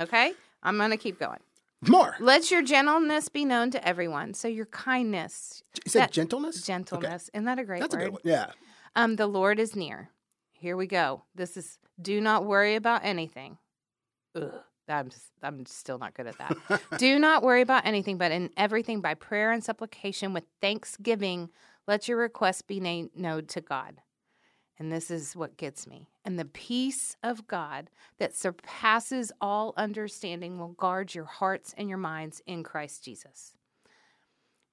Okay? 0.01 0.33
I'm 0.65 0.77
going 0.79 0.91
to 0.91 0.97
keep 0.97 1.21
going. 1.21 1.39
more. 1.87 2.17
Let 2.19 2.51
your 2.51 2.63
gentleness 2.63 3.29
be 3.29 3.45
known 3.45 3.71
to 3.71 3.87
everyone. 3.87 4.35
So 4.35 4.49
your 4.49 4.67
kindness, 4.67 5.63
You 5.85 5.91
said 5.93 6.01
that- 6.03 6.11
gentleness. 6.11 6.57
Okay. 6.57 6.67
gentleness. 6.67 7.31
Isn't 7.33 7.45
that 7.45 7.61
a 7.61 7.65
great 7.65 7.83
That's 7.83 7.95
a 7.95 7.99
word? 7.99 8.05
good 8.07 8.13
one. 8.15 8.21
Yeah. 8.25 8.47
Um, 8.97 9.15
the 9.15 9.29
Lord 9.29 9.61
is 9.61 9.77
near. 9.77 10.11
Here 10.51 10.77
we 10.77 10.89
go. 10.89 11.23
This 11.37 11.57
is 11.57 11.79
do 12.01 12.21
not 12.21 12.45
worry 12.47 12.75
about 12.75 13.03
anything. 13.05 13.59
Ugh, 14.35 14.51
I'm 14.89 15.09
just, 15.09 15.27
I'm 15.43 15.65
still 15.67 15.99
not 15.99 16.15
good 16.15 16.27
at 16.27 16.39
that. 16.39 16.83
do 16.99 17.19
not 17.19 17.43
worry 17.43 17.63
about 17.63 17.87
anything, 17.87 18.19
but 18.19 18.33
in 18.33 18.51
everything 18.57 19.01
by 19.01 19.15
prayer 19.15 19.53
and 19.53 19.63
supplication 19.63 20.33
with 20.33 20.45
thanksgiving, 20.61 21.51
let 21.87 22.09
your 22.09 22.19
requests 22.19 22.63
be 22.63 22.81
na- 22.81 23.09
known 23.15 23.47
to 23.47 23.61
God. 23.61 24.01
And 24.79 24.91
this 24.91 25.11
is 25.11 25.37
what 25.37 25.57
gets 25.57 25.87
me. 25.87 26.09
And 26.25 26.39
the 26.39 26.45
peace 26.45 27.17
of 27.23 27.47
God 27.47 27.91
that 28.19 28.35
surpasses 28.35 29.31
all 29.41 29.75
understanding 29.77 30.59
will 30.59 30.69
guard 30.69 31.15
your 31.15 31.25
hearts 31.25 31.75
and 31.77 31.89
your 31.89 31.99
minds 31.99 32.43
in 32.47 32.63
Christ 32.63 33.05
Jesus. 33.05 33.55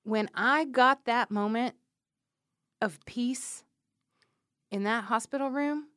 When 0.04 0.30
I 0.34 0.66
got 0.66 1.06
that 1.06 1.30
moment 1.30 1.76
of 2.82 3.00
peace 3.06 3.64
in 4.72 4.84
that 4.84 5.06
hospital 5.06 5.50
room, 5.50 5.90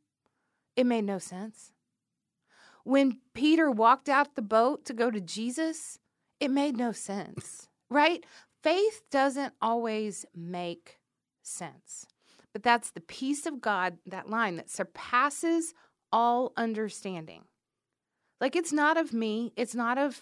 it 0.77 0.85
made 0.85 1.05
no 1.05 1.19
sense. 1.19 1.72
When 2.85 3.19
Peter 3.35 3.71
walked 3.71 4.09
out 4.09 4.35
the 4.35 4.43
boat 4.43 4.85
to 4.87 4.93
go 4.93 5.11
to 5.11 5.21
Jesus, 5.21 5.99
it 6.41 6.51
made 6.51 6.77
no 6.77 6.93
sense, 6.93 7.69
right? 7.91 8.25
Faith 8.63 9.03
doesn't 9.11 9.55
always 9.61 10.25
make 10.35 10.99
sense. 11.43 12.07
But 12.53 12.63
that's 12.63 12.91
the 12.91 13.01
peace 13.01 13.47
of 13.47 13.61
God, 13.61 13.99
that 14.07 14.29
line 14.29 14.57
that 14.57 14.71
surpasses 14.71 15.75
all 16.13 16.53
understanding. 16.57 17.45
Like 18.41 18.57
it's 18.57 18.73
not 18.73 18.97
of 18.97 19.13
me, 19.13 19.53
it's 19.57 19.75
not 19.75 19.99
of 19.99 20.21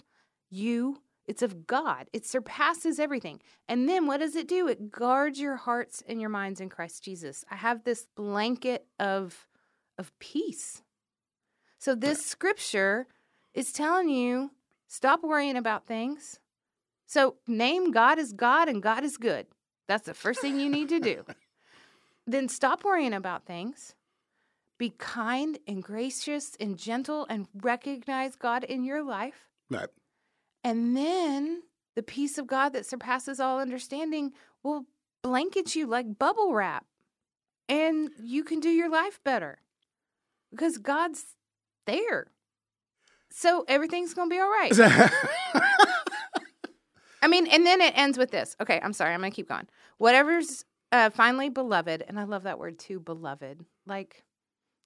you, 0.50 1.02
it's 1.26 1.42
of 1.42 1.66
God. 1.66 2.08
It 2.12 2.26
surpasses 2.26 2.98
everything. 2.98 3.40
And 3.68 3.88
then 3.88 4.06
what 4.06 4.18
does 4.18 4.36
it 4.36 4.48
do? 4.48 4.68
It 4.68 4.90
guards 4.90 5.40
your 5.40 5.56
hearts 5.56 6.02
and 6.08 6.20
your 6.20 6.30
minds 6.30 6.60
in 6.60 6.68
Christ 6.68 7.04
Jesus. 7.04 7.44
I 7.50 7.56
have 7.56 7.84
this 7.84 8.06
blanket 8.16 8.86
of 8.98 9.46
of 9.98 10.18
peace. 10.18 10.82
So 11.80 11.94
this 11.94 12.24
scripture 12.24 13.06
is 13.54 13.72
telling 13.72 14.10
you 14.10 14.50
stop 14.86 15.22
worrying 15.22 15.56
about 15.56 15.86
things. 15.86 16.38
So 17.06 17.36
name 17.46 17.90
God 17.90 18.18
as 18.18 18.34
God 18.34 18.68
and 18.68 18.82
God 18.82 19.02
is 19.02 19.16
good. 19.16 19.46
That's 19.88 20.04
the 20.04 20.12
first 20.12 20.42
thing 20.42 20.60
you 20.60 20.68
need 20.68 20.90
to 20.90 21.00
do. 21.00 21.24
then 22.26 22.50
stop 22.50 22.84
worrying 22.84 23.14
about 23.14 23.46
things. 23.46 23.94
Be 24.78 24.90
kind 24.98 25.58
and 25.66 25.82
gracious 25.82 26.52
and 26.60 26.78
gentle 26.78 27.26
and 27.30 27.48
recognize 27.54 28.36
God 28.36 28.62
in 28.62 28.84
your 28.84 29.02
life. 29.02 29.48
Right. 29.70 29.88
And 30.62 30.94
then 30.94 31.62
the 31.96 32.02
peace 32.02 32.36
of 32.36 32.46
God 32.46 32.74
that 32.74 32.84
surpasses 32.84 33.40
all 33.40 33.58
understanding 33.58 34.32
will 34.62 34.84
blanket 35.22 35.74
you 35.74 35.86
like 35.86 36.18
bubble 36.18 36.52
wrap. 36.52 36.84
And 37.70 38.10
you 38.22 38.44
can 38.44 38.60
do 38.60 38.68
your 38.68 38.90
life 38.90 39.18
better 39.24 39.60
because 40.50 40.76
God's 40.76 41.24
there. 41.92 42.26
So 43.30 43.64
everything's 43.68 44.14
going 44.14 44.28
to 44.28 44.34
be 44.34 44.40
all 44.40 44.48
right. 44.50 44.72
I 47.22 47.28
mean, 47.28 47.46
and 47.46 47.66
then 47.66 47.80
it 47.80 47.96
ends 47.96 48.16
with 48.18 48.30
this. 48.30 48.56
Okay, 48.60 48.80
I'm 48.82 48.92
sorry. 48.92 49.12
I'm 49.14 49.20
going 49.20 49.30
to 49.30 49.36
keep 49.36 49.48
going. 49.48 49.66
Whatever's 49.98 50.64
uh, 50.90 51.10
finally 51.10 51.48
beloved, 51.50 52.02
and 52.08 52.18
I 52.18 52.24
love 52.24 52.44
that 52.44 52.58
word 52.58 52.78
too, 52.78 52.98
beloved. 52.98 53.64
Like, 53.86 54.24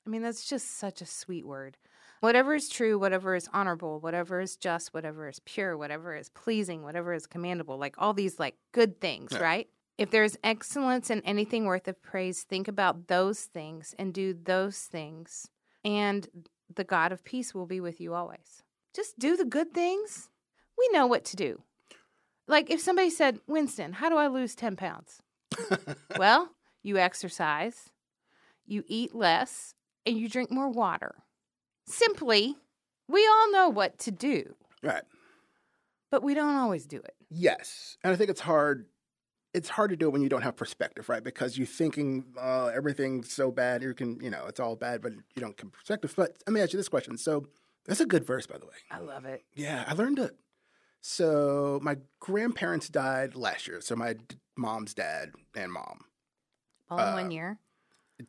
I 0.06 0.10
mean, 0.10 0.22
that's 0.22 0.44
just 0.48 0.78
such 0.78 1.00
a 1.00 1.06
sweet 1.06 1.46
word. 1.46 1.76
Whatever 2.20 2.54
is 2.54 2.68
true, 2.68 2.98
whatever 2.98 3.34
is 3.34 3.48
honorable, 3.52 4.00
whatever 4.00 4.40
is 4.40 4.56
just, 4.56 4.92
whatever 4.94 5.28
is 5.28 5.40
pure, 5.40 5.76
whatever 5.76 6.16
is 6.16 6.28
pleasing, 6.30 6.82
whatever 6.82 7.12
is 7.12 7.26
commendable, 7.26 7.78
like 7.78 7.94
all 7.98 8.14
these 8.14 8.38
like 8.38 8.56
good 8.72 9.00
things, 9.00 9.30
Yeah. 9.32 9.38
right? 9.40 9.68
If 9.98 10.10
there's 10.10 10.36
excellence 10.42 11.10
in 11.10 11.20
anything 11.20 11.66
worth 11.66 11.86
of 11.86 12.02
praise, 12.02 12.42
think 12.42 12.66
about 12.66 13.06
those 13.08 13.42
things 13.42 13.94
and 13.98 14.12
do 14.12 14.34
those 14.34 14.78
things, 14.80 15.48
and 15.84 16.26
the 16.72 16.84
God 16.84 17.12
of 17.12 17.24
peace 17.24 17.54
will 17.54 17.66
be 17.66 17.80
with 17.80 18.00
you 18.00 18.14
always. 18.14 18.62
Just 18.94 19.18
do 19.18 19.36
the 19.36 19.44
good 19.44 19.72
things. 19.72 20.28
We 20.78 20.88
know 20.92 21.06
what 21.06 21.24
to 21.26 21.36
do. 21.36 21.62
Like 22.46 22.70
if 22.70 22.80
somebody 22.80 23.10
said, 23.10 23.40
Winston, 23.46 23.94
how 23.94 24.08
do 24.08 24.16
I 24.16 24.28
lose 24.28 24.54
10 24.54 24.76
pounds? 24.76 25.22
well, 26.18 26.50
you 26.82 26.98
exercise, 26.98 27.90
you 28.66 28.84
eat 28.86 29.14
less, 29.14 29.74
and 30.04 30.18
you 30.18 30.28
drink 30.28 30.50
more 30.50 30.68
water. 30.68 31.14
Simply, 31.86 32.56
we 33.08 33.26
all 33.26 33.52
know 33.52 33.68
what 33.68 33.98
to 34.00 34.10
do, 34.10 34.54
right. 34.82 35.02
but 36.10 36.22
we 36.22 36.34
don't 36.34 36.56
always 36.56 36.86
do 36.86 36.98
it. 36.98 37.14
Yes, 37.30 37.96
and 38.02 38.12
I 38.12 38.16
think 38.16 38.30
it's 38.30 38.40
hard. 38.40 38.86
It's 39.54 39.68
hard 39.68 39.90
to 39.90 39.96
do 39.96 40.06
it 40.06 40.10
when 40.12 40.20
you 40.22 40.28
don't 40.28 40.42
have 40.42 40.56
perspective, 40.56 41.08
right? 41.08 41.22
Because 41.22 41.56
you're 41.56 41.66
thinking 41.66 42.24
uh, 42.40 42.66
everything's 42.74 43.32
so 43.32 43.50
bad. 43.52 43.82
You 43.82 43.94
can, 43.94 44.18
you 44.20 44.28
know, 44.30 44.46
it's 44.48 44.58
all 44.60 44.74
bad, 44.76 45.00
but 45.00 45.12
you 45.12 45.40
don't 45.40 45.58
have 45.60 45.72
perspective. 45.72 46.12
But 46.16 46.36
let 46.46 46.52
me 46.52 46.60
ask 46.60 46.72
you 46.72 46.76
this 46.76 46.88
question: 46.88 47.16
So, 47.16 47.46
That's 47.86 48.00
a 48.00 48.06
good 48.06 48.24
verse, 48.26 48.46
by 48.46 48.58
the 48.58 48.66
way. 48.66 48.72
I 48.90 48.98
love 48.98 49.24
it. 49.24 49.44
Yeah, 49.54 49.84
I 49.86 49.94
learned 49.94 50.18
it. 50.18 50.36
So 51.00 51.78
my 51.82 51.98
grandparents 52.20 52.88
died 52.88 53.36
last 53.36 53.68
year. 53.68 53.80
So 53.80 53.94
my 53.94 54.14
d- 54.14 54.36
mom's 54.56 54.94
dad 54.94 55.32
and 55.54 55.70
mom, 55.70 56.00
All 56.88 56.98
in 56.98 57.04
Uh, 57.08 57.12
one 57.12 57.30
year. 57.30 57.58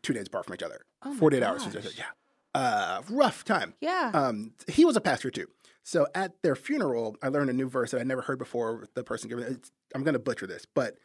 two 0.04 0.14
days 0.14 0.28
apart 0.28 0.46
from 0.46 0.56
each 0.56 0.64
other, 0.64 0.86
Oh 1.02 1.14
my 1.14 1.20
48 1.20 1.44
hours. 1.44 1.66
gosh. 1.68 1.98
Yeah. 1.98 2.06
Uh, 2.54 3.02
rough 3.10 3.44
time. 3.46 3.74
Yeah. 3.80 4.12
Um, 4.14 4.54
he 4.68 4.84
was 4.86 4.96
a 4.98 5.02
pastor 5.02 5.30
too. 5.32 5.48
So 5.84 6.08
at 6.16 6.42
their 6.42 6.56
funeral, 6.56 7.16
I 7.22 7.28
learned 7.30 7.50
a 7.50 7.54
new 7.54 7.70
verse 7.70 7.92
that 7.92 8.02
I 8.02 8.04
never 8.04 8.22
heard 8.22 8.40
before. 8.40 8.88
The 8.94 9.04
person 9.04 9.30
giving 9.30 9.46
it, 9.46 9.70
I'm 9.94 10.04
going 10.04 10.14
to 10.14 10.20
butcher 10.20 10.48
this, 10.48 10.66
but 10.66 10.98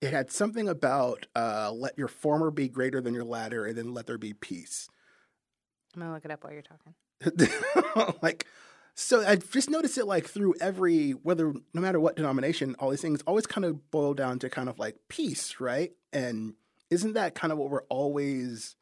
it 0.00 0.12
had 0.12 0.30
something 0.30 0.68
about 0.68 1.26
uh, 1.34 1.72
let 1.72 1.96
your 1.96 2.08
former 2.08 2.50
be 2.50 2.68
greater 2.68 3.00
than 3.00 3.14
your 3.14 3.24
latter, 3.24 3.64
and 3.64 3.76
then 3.76 3.94
let 3.94 4.06
there 4.06 4.18
be 4.18 4.32
peace. 4.34 4.88
I'm 5.94 6.02
gonna 6.02 6.14
look 6.14 6.24
it 6.24 6.30
up 6.30 6.44
while 6.44 6.52
you're 6.52 6.62
talking. 6.62 8.16
like, 8.22 8.46
so 8.94 9.26
I 9.26 9.36
just 9.36 9.70
noticed 9.70 9.96
it 9.96 10.04
like 10.04 10.26
through 10.26 10.54
every 10.60 11.12
whether 11.12 11.54
no 11.72 11.80
matter 11.80 11.98
what 11.98 12.16
denomination, 12.16 12.76
all 12.78 12.90
these 12.90 13.00
things 13.00 13.22
always 13.26 13.46
kind 13.46 13.64
of 13.64 13.90
boil 13.90 14.14
down 14.14 14.38
to 14.40 14.50
kind 14.50 14.68
of 14.68 14.78
like 14.78 14.96
peace, 15.08 15.58
right? 15.60 15.92
And 16.12 16.54
isn't 16.90 17.14
that 17.14 17.34
kind 17.34 17.52
of 17.52 17.58
what 17.58 17.70
we're 17.70 17.84
always 17.84 18.76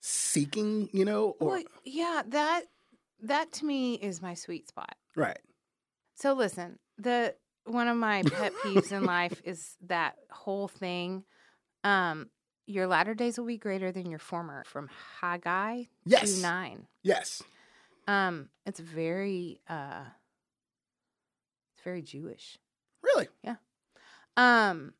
seeking? 0.00 0.88
You 0.92 1.04
know, 1.04 1.36
or 1.38 1.48
Well, 1.48 1.62
yeah, 1.84 2.22
that 2.28 2.62
that 3.22 3.52
to 3.52 3.64
me 3.66 3.94
is 3.94 4.20
my 4.20 4.34
sweet 4.34 4.66
spot. 4.66 4.96
right? 5.14 5.38
So 6.16 6.32
listen, 6.32 6.78
the 6.98 7.34
one 7.64 7.88
of 7.88 7.96
my 7.96 8.22
pet 8.22 8.52
peeves 8.64 8.92
in 8.92 9.04
life 9.18 9.40
is 9.44 9.76
that 9.86 10.16
whole 10.30 10.68
thing. 10.68 11.24
Um, 11.84 12.28
your 12.66 12.86
latter 12.86 13.14
days 13.14 13.38
will 13.38 13.46
be 13.46 13.56
greater 13.58 13.90
than 13.92 14.10
your 14.10 14.18
former. 14.18 14.64
From 14.64 14.88
Haggai 15.20 15.84
Yes, 16.04 16.40
nine. 16.40 16.86
yes. 17.02 17.42
Um, 18.06 18.48
it's 18.66 18.80
very 18.80 19.60
uh, 19.68 20.04
it's 21.74 21.82
very 21.84 22.02
Jewish. 22.02 22.58
Really? 23.02 23.28
Yeah. 23.42 23.56
Um, 24.36 24.94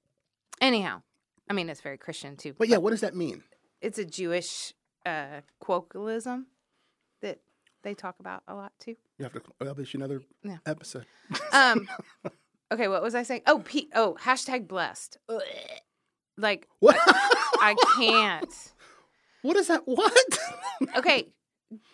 anyhow, 0.61 1.03
I 1.49 1.53
mean 1.53 1.69
it's 1.69 1.81
very 1.81 1.99
Christian 1.99 2.37
too. 2.37 2.55
But 2.59 2.69
yeah, 2.69 2.79
what 2.79 2.91
does 2.91 3.01
that 3.01 3.15
mean? 3.15 3.43
it's 3.83 3.99
a 3.99 4.05
Jewish 4.05 4.75
uh 5.07 5.41
colloquialism 5.65 6.47
that 7.23 7.39
they 7.83 7.95
talk 7.95 8.17
about 8.21 8.43
a 8.47 8.55
lot 8.55 8.73
too. 8.79 8.95
You 9.19 9.25
have 9.25 9.33
to 9.33 9.41
publish 9.59 9.95
another 9.95 10.21
Yeah. 10.43 10.59
episode. 10.67 11.07
Um, 11.53 11.89
okay, 12.73 12.89
what 12.89 13.03
was 13.03 13.15
I 13.15 13.23
saying? 13.23 13.43
Oh, 13.47 13.61
P- 13.61 13.91
oh, 13.95 14.17
hashtag 14.21 14.67
blessed. 14.69 15.19
Ugh. 15.29 15.41
Like 16.37 16.69
What? 16.79 16.97
I 17.61 17.75
can't. 17.97 18.73
what 19.43 19.57
is 19.57 19.67
that? 19.69 19.83
What? 19.85 20.39
Okay, 20.97 21.29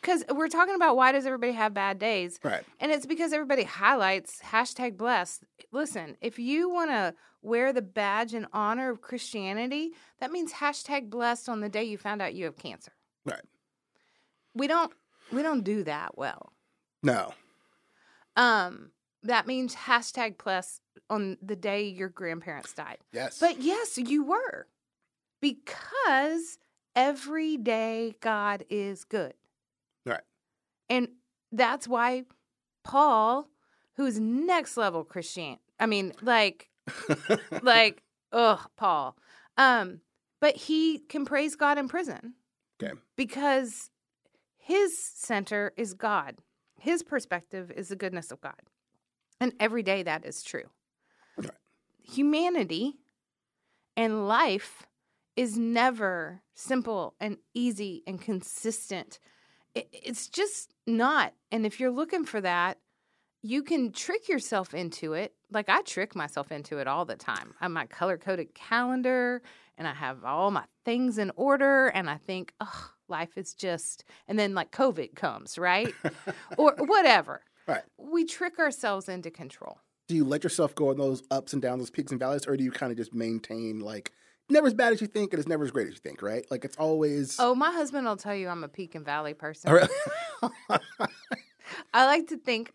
because 0.00 0.24
we're 0.32 0.48
talking 0.48 0.74
about 0.74 0.96
why 0.96 1.12
does 1.12 1.26
everybody 1.26 1.52
have 1.52 1.74
bad 1.74 1.98
days, 1.98 2.38
right. 2.44 2.62
and 2.80 2.92
it's 2.92 3.06
because 3.06 3.32
everybody 3.32 3.64
highlights 3.64 4.40
hashtag 4.44 4.96
blessed. 4.96 5.42
Listen, 5.72 6.16
if 6.20 6.38
you 6.38 6.70
want 6.70 6.90
to 6.90 7.14
wear 7.42 7.72
the 7.72 7.82
badge 7.82 8.34
in 8.34 8.46
honor 8.52 8.90
of 8.90 9.00
Christianity, 9.02 9.90
that 10.20 10.30
means 10.32 10.52
hashtag 10.54 11.10
blessed 11.10 11.48
on 11.48 11.60
the 11.60 11.68
day 11.68 11.84
you 11.84 11.98
found 11.98 12.22
out 12.22 12.34
you 12.34 12.44
have 12.44 12.56
cancer. 12.56 12.92
Right. 13.24 13.42
We 14.54 14.66
don't 14.68 14.92
we 15.32 15.42
don't 15.42 15.62
do 15.64 15.82
that 15.84 16.16
well. 16.16 16.52
No. 17.02 17.34
Um, 18.36 18.90
that 19.26 19.46
means 19.46 19.74
hashtag 19.74 20.38
plus 20.38 20.80
on 21.08 21.36
the 21.42 21.56
day 21.56 21.86
your 21.86 22.08
grandparents 22.08 22.72
died. 22.72 22.98
Yes. 23.12 23.38
But 23.38 23.60
yes, 23.60 23.98
you 23.98 24.24
were. 24.24 24.66
Because 25.40 26.58
every 26.94 27.56
day 27.56 28.14
God 28.20 28.64
is 28.70 29.04
good. 29.04 29.34
Right. 30.04 30.22
And 30.88 31.08
that's 31.52 31.86
why 31.86 32.24
Paul, 32.82 33.48
who's 33.96 34.18
next 34.18 34.76
level 34.76 35.04
Christian, 35.04 35.58
I 35.78 35.86
mean, 35.86 36.12
like, 36.22 36.70
like, 37.62 38.02
ugh, 38.32 38.60
Paul. 38.76 39.16
Um, 39.56 40.00
but 40.40 40.56
he 40.56 40.98
can 40.98 41.24
praise 41.24 41.56
God 41.56 41.78
in 41.78 41.88
prison. 41.88 42.34
Okay. 42.82 42.94
Because 43.16 43.90
his 44.56 44.98
center 44.98 45.72
is 45.76 45.94
God. 45.94 46.36
His 46.80 47.02
perspective 47.02 47.70
is 47.70 47.88
the 47.88 47.96
goodness 47.96 48.30
of 48.30 48.40
God. 48.40 48.60
And 49.40 49.52
every 49.60 49.82
day 49.82 50.02
that 50.02 50.24
is 50.24 50.42
true. 50.42 50.70
Right. 51.36 51.50
Humanity 52.02 52.94
and 53.96 54.26
life 54.28 54.86
is 55.36 55.58
never 55.58 56.42
simple 56.54 57.14
and 57.20 57.36
easy 57.54 58.02
and 58.06 58.20
consistent. 58.20 59.18
It, 59.74 59.88
it's 59.92 60.28
just 60.28 60.72
not. 60.86 61.34
And 61.52 61.66
if 61.66 61.78
you're 61.78 61.90
looking 61.90 62.24
for 62.24 62.40
that, 62.40 62.78
you 63.42 63.62
can 63.62 63.92
trick 63.92 64.28
yourself 64.28 64.74
into 64.74 65.12
it. 65.12 65.34
Like 65.52 65.68
I 65.68 65.82
trick 65.82 66.16
myself 66.16 66.50
into 66.50 66.78
it 66.78 66.88
all 66.88 67.04
the 67.04 67.16
time. 67.16 67.54
I 67.60 67.66
have 67.66 67.72
my 67.72 67.86
color 67.86 68.18
coded 68.18 68.54
calendar 68.54 69.42
and 69.78 69.86
I 69.86 69.94
have 69.94 70.24
all 70.24 70.50
my 70.50 70.64
things 70.84 71.18
in 71.18 71.30
order. 71.36 71.88
And 71.88 72.08
I 72.08 72.16
think, 72.16 72.52
oh, 72.60 72.90
life 73.08 73.36
is 73.36 73.54
just, 73.54 74.04
and 74.26 74.38
then 74.38 74.54
like 74.54 74.72
COVID 74.72 75.14
comes, 75.14 75.58
right? 75.58 75.94
or 76.58 76.74
whatever. 76.78 77.42
Right. 77.66 77.82
We 77.98 78.24
trick 78.24 78.58
ourselves 78.58 79.08
into 79.08 79.30
control. 79.30 79.78
do 80.08 80.14
you 80.14 80.24
let 80.24 80.44
yourself 80.44 80.74
go 80.74 80.90
on 80.90 80.98
those 80.98 81.22
ups 81.30 81.52
and 81.52 81.60
downs, 81.60 81.80
those 81.80 81.90
peaks 81.90 82.12
and 82.12 82.20
valleys, 82.20 82.46
or 82.46 82.56
do 82.56 82.62
you 82.64 82.70
kind 82.70 82.92
of 82.92 82.98
just 82.98 83.12
maintain 83.12 83.80
like 83.80 84.12
never 84.48 84.68
as 84.68 84.74
bad 84.74 84.92
as 84.92 85.00
you 85.00 85.08
think 85.08 85.32
and 85.32 85.40
it's 85.40 85.48
never 85.48 85.64
as 85.64 85.72
great 85.72 85.88
as 85.88 85.94
you 85.94 85.98
think, 86.00 86.22
right? 86.22 86.46
Like 86.50 86.64
it's 86.64 86.76
always. 86.76 87.36
Oh, 87.40 87.54
my 87.56 87.72
husband 87.72 88.06
will 88.06 88.16
tell 88.16 88.34
you 88.34 88.48
I'm 88.48 88.62
a 88.62 88.68
peak 88.68 88.94
and 88.94 89.04
valley 89.04 89.34
person. 89.34 89.70
All 89.70 89.76
right. 89.76 89.90
I 91.92 92.06
like 92.06 92.28
to 92.28 92.36
think, 92.36 92.72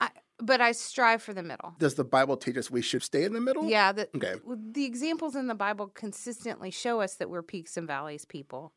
I, 0.00 0.10
but 0.38 0.60
I 0.60 0.72
strive 0.72 1.22
for 1.22 1.34
the 1.34 1.42
middle. 1.42 1.74
Does 1.78 1.94
the 1.94 2.04
Bible 2.04 2.36
teach 2.36 2.56
us 2.56 2.70
we 2.70 2.82
should 2.82 3.02
stay 3.02 3.24
in 3.24 3.32
the 3.32 3.40
middle? 3.40 3.66
Yeah, 3.68 3.90
the, 3.92 4.08
Okay. 4.14 4.34
the 4.70 4.84
examples 4.84 5.34
in 5.34 5.48
the 5.48 5.54
Bible 5.54 5.88
consistently 5.88 6.70
show 6.70 7.00
us 7.00 7.14
that 7.16 7.28
we're 7.30 7.42
peaks 7.42 7.76
and 7.76 7.86
valleys 7.88 8.24
people. 8.24 8.72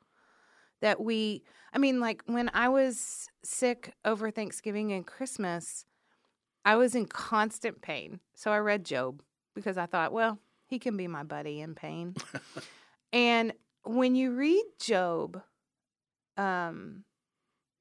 That 0.82 1.02
we, 1.02 1.44
I 1.74 1.78
mean, 1.78 2.00
like 2.00 2.24
when 2.26 2.50
I 2.54 2.70
was 2.70 3.30
sick 3.44 3.94
over 4.06 4.32
Thanksgiving 4.32 4.94
and 4.94 5.06
Christmas, 5.06 5.86
I 6.63 6.76
was 6.76 6.96
in 6.96 7.06
constant 7.06 7.82
pain. 7.82 8.20
So 8.36 8.52
I 8.52 8.60
read 8.60 8.86
Job 8.86 9.22
because 9.56 9.78
I 9.78 9.86
thought, 9.86 10.13
well, 10.13 10.39
he 10.68 10.80
can 10.80 10.96
be 10.96 11.08
my 11.08 11.24
buddy 11.24 11.62
in 11.62 11.76
pain. 11.76 12.15
and 13.13 13.54
when 13.84 14.15
you 14.15 14.36
read 14.36 14.63
Job, 14.80 15.42
um, 16.38 17.04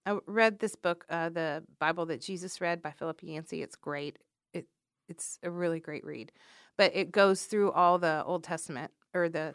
I 0.07 0.19
read 0.27 0.59
this 0.59 0.75
book, 0.75 1.05
uh, 1.11 1.29
the 1.29 1.65
Bible 1.79 2.07
that 2.07 2.23
Jesus 2.23 2.61
read 2.61 2.81
by 2.81 2.93
Philip 2.93 3.23
Yancey. 3.23 3.63
It's 3.63 3.77
great. 3.77 4.19
It 4.55 4.67
it's 5.09 5.39
a 5.43 5.51
really 5.51 5.81
great 5.81 6.05
read, 6.05 6.33
but 6.79 6.95
it 6.95 7.13
goes 7.13 7.45
through 7.45 7.73
all 7.73 7.99
the 7.99 8.25
Old 8.25 8.43
Testament 8.43 8.91
or 9.13 9.29
the 9.29 9.55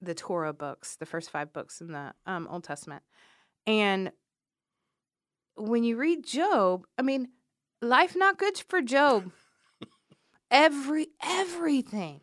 the 0.00 0.14
Torah 0.14 0.52
books, 0.52 0.96
the 0.96 1.06
first 1.06 1.30
five 1.30 1.52
books 1.52 1.80
in 1.80 1.92
the 1.92 2.12
um, 2.26 2.46
Old 2.50 2.64
Testament, 2.64 3.02
and 3.66 4.12
when 5.56 5.84
you 5.84 5.96
read 5.96 6.24
Job, 6.24 6.86
I 6.96 7.02
mean, 7.02 7.28
life 7.82 8.14
not 8.16 8.38
good 8.38 8.58
for 8.58 8.80
Job. 8.80 9.32
Every 10.50 11.08
everything, 11.22 12.22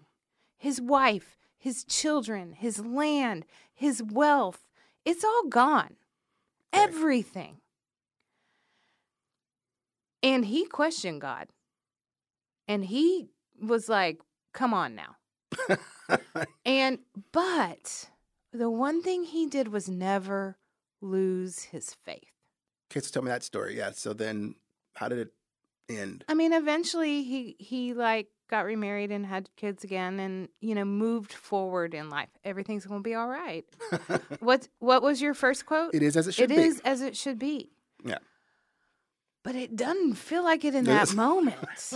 his 0.58 0.82
wife, 0.82 1.38
his 1.58 1.84
children, 1.84 2.54
his 2.54 2.84
land, 2.84 3.46
his 3.74 4.02
wealth, 4.02 4.62
it's 5.04 5.24
all 5.24 5.48
gone. 5.48 5.96
Right. 6.74 6.90
Everything. 6.90 7.58
And 10.24 10.46
he 10.46 10.66
questioned 10.66 11.22
God. 11.22 11.50
And 12.68 12.86
he 12.86 13.28
was 13.62 13.88
like, 13.88 14.22
come 14.54 14.74
on 14.74 14.96
now. 14.96 15.18
And, 16.66 17.00
but 17.32 18.10
the 18.52 18.70
one 18.70 19.02
thing 19.02 19.24
he 19.24 19.46
did 19.48 19.68
was 19.70 19.88
never 19.90 20.58
lose 21.02 21.64
his 21.64 21.94
faith. 21.94 22.32
Okay, 22.92 23.00
so 23.02 23.12
tell 23.12 23.24
me 23.24 23.30
that 23.30 23.44
story. 23.44 23.78
Yeah. 23.78 23.92
So 23.92 24.14
then, 24.14 24.56
how 24.94 25.08
did 25.10 25.20
it 25.20 25.34
end? 25.90 26.24
I 26.28 26.34
mean, 26.34 26.54
eventually 26.54 27.24
he, 27.24 27.56
he 27.60 27.94
like 27.94 28.28
got 28.50 28.66
remarried 28.66 29.12
and 29.12 29.26
had 29.26 29.50
kids 29.58 29.84
again 29.84 30.20
and, 30.20 30.50
you 30.62 30.76
know, 30.76 30.86
moved 30.86 31.34
forward 31.34 31.94
in 31.94 32.10
life. 32.10 32.30
Everything's 32.44 32.86
going 32.86 33.00
to 33.02 33.04
be 33.04 33.16
all 33.16 33.28
right. 33.28 33.66
what, 34.40 34.68
what 34.80 35.02
was 35.02 35.22
your 35.22 35.34
first 35.34 35.66
quote? 35.66 35.94
it 35.96 36.04
is 36.04 36.16
as 36.16 36.28
it 36.28 36.34
should 36.34 36.52
It 36.52 36.56
be. 36.56 36.62
is 36.62 36.80
as 36.86 37.02
it 37.02 37.16
should 37.18 37.40
be. 37.40 37.72
Yeah. 38.04 38.20
But 39.44 39.56
it 39.56 39.76
doesn't 39.76 40.16
feel 40.16 40.44
like 40.44 40.64
it 40.66 40.74
in 40.76 40.86
It 40.86 40.88
that 40.88 41.04
is. 41.10 41.16
moment. 41.16 41.58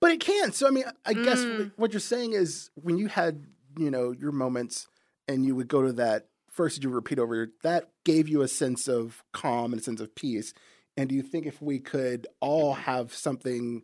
But 0.00 0.10
it 0.10 0.18
can. 0.18 0.50
So 0.50 0.66
I 0.66 0.70
mean, 0.72 0.82
I 1.06 1.12
guess 1.14 1.38
Mm. 1.44 1.58
what- 1.58 1.78
what 1.78 1.92
you're 1.92 2.00
saying 2.00 2.32
is 2.32 2.70
when 2.74 2.98
you 2.98 3.06
had, 3.06 3.46
you 3.76 3.90
know, 3.90 4.12
your 4.12 4.32
moments 4.32 4.86
and 5.28 5.44
you 5.44 5.54
would 5.54 5.68
go 5.68 5.82
to 5.82 5.92
that 5.94 6.28
first 6.50 6.82
you 6.82 6.90
repeat 6.90 7.18
over 7.18 7.48
that 7.62 7.90
gave 8.04 8.28
you 8.28 8.42
a 8.42 8.48
sense 8.48 8.86
of 8.86 9.24
calm 9.32 9.72
and 9.72 9.80
a 9.80 9.84
sense 9.84 10.00
of 10.00 10.14
peace. 10.14 10.52
And 10.96 11.08
do 11.08 11.14
you 11.14 11.22
think 11.22 11.46
if 11.46 11.62
we 11.62 11.78
could 11.78 12.26
all 12.40 12.74
have 12.74 13.14
something 13.14 13.82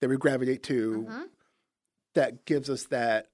that 0.00 0.08
we 0.08 0.16
gravitate 0.16 0.62
to 0.64 1.06
Mhm. 1.08 1.28
that 2.14 2.44
gives 2.44 2.70
us 2.70 2.84
that 2.86 3.30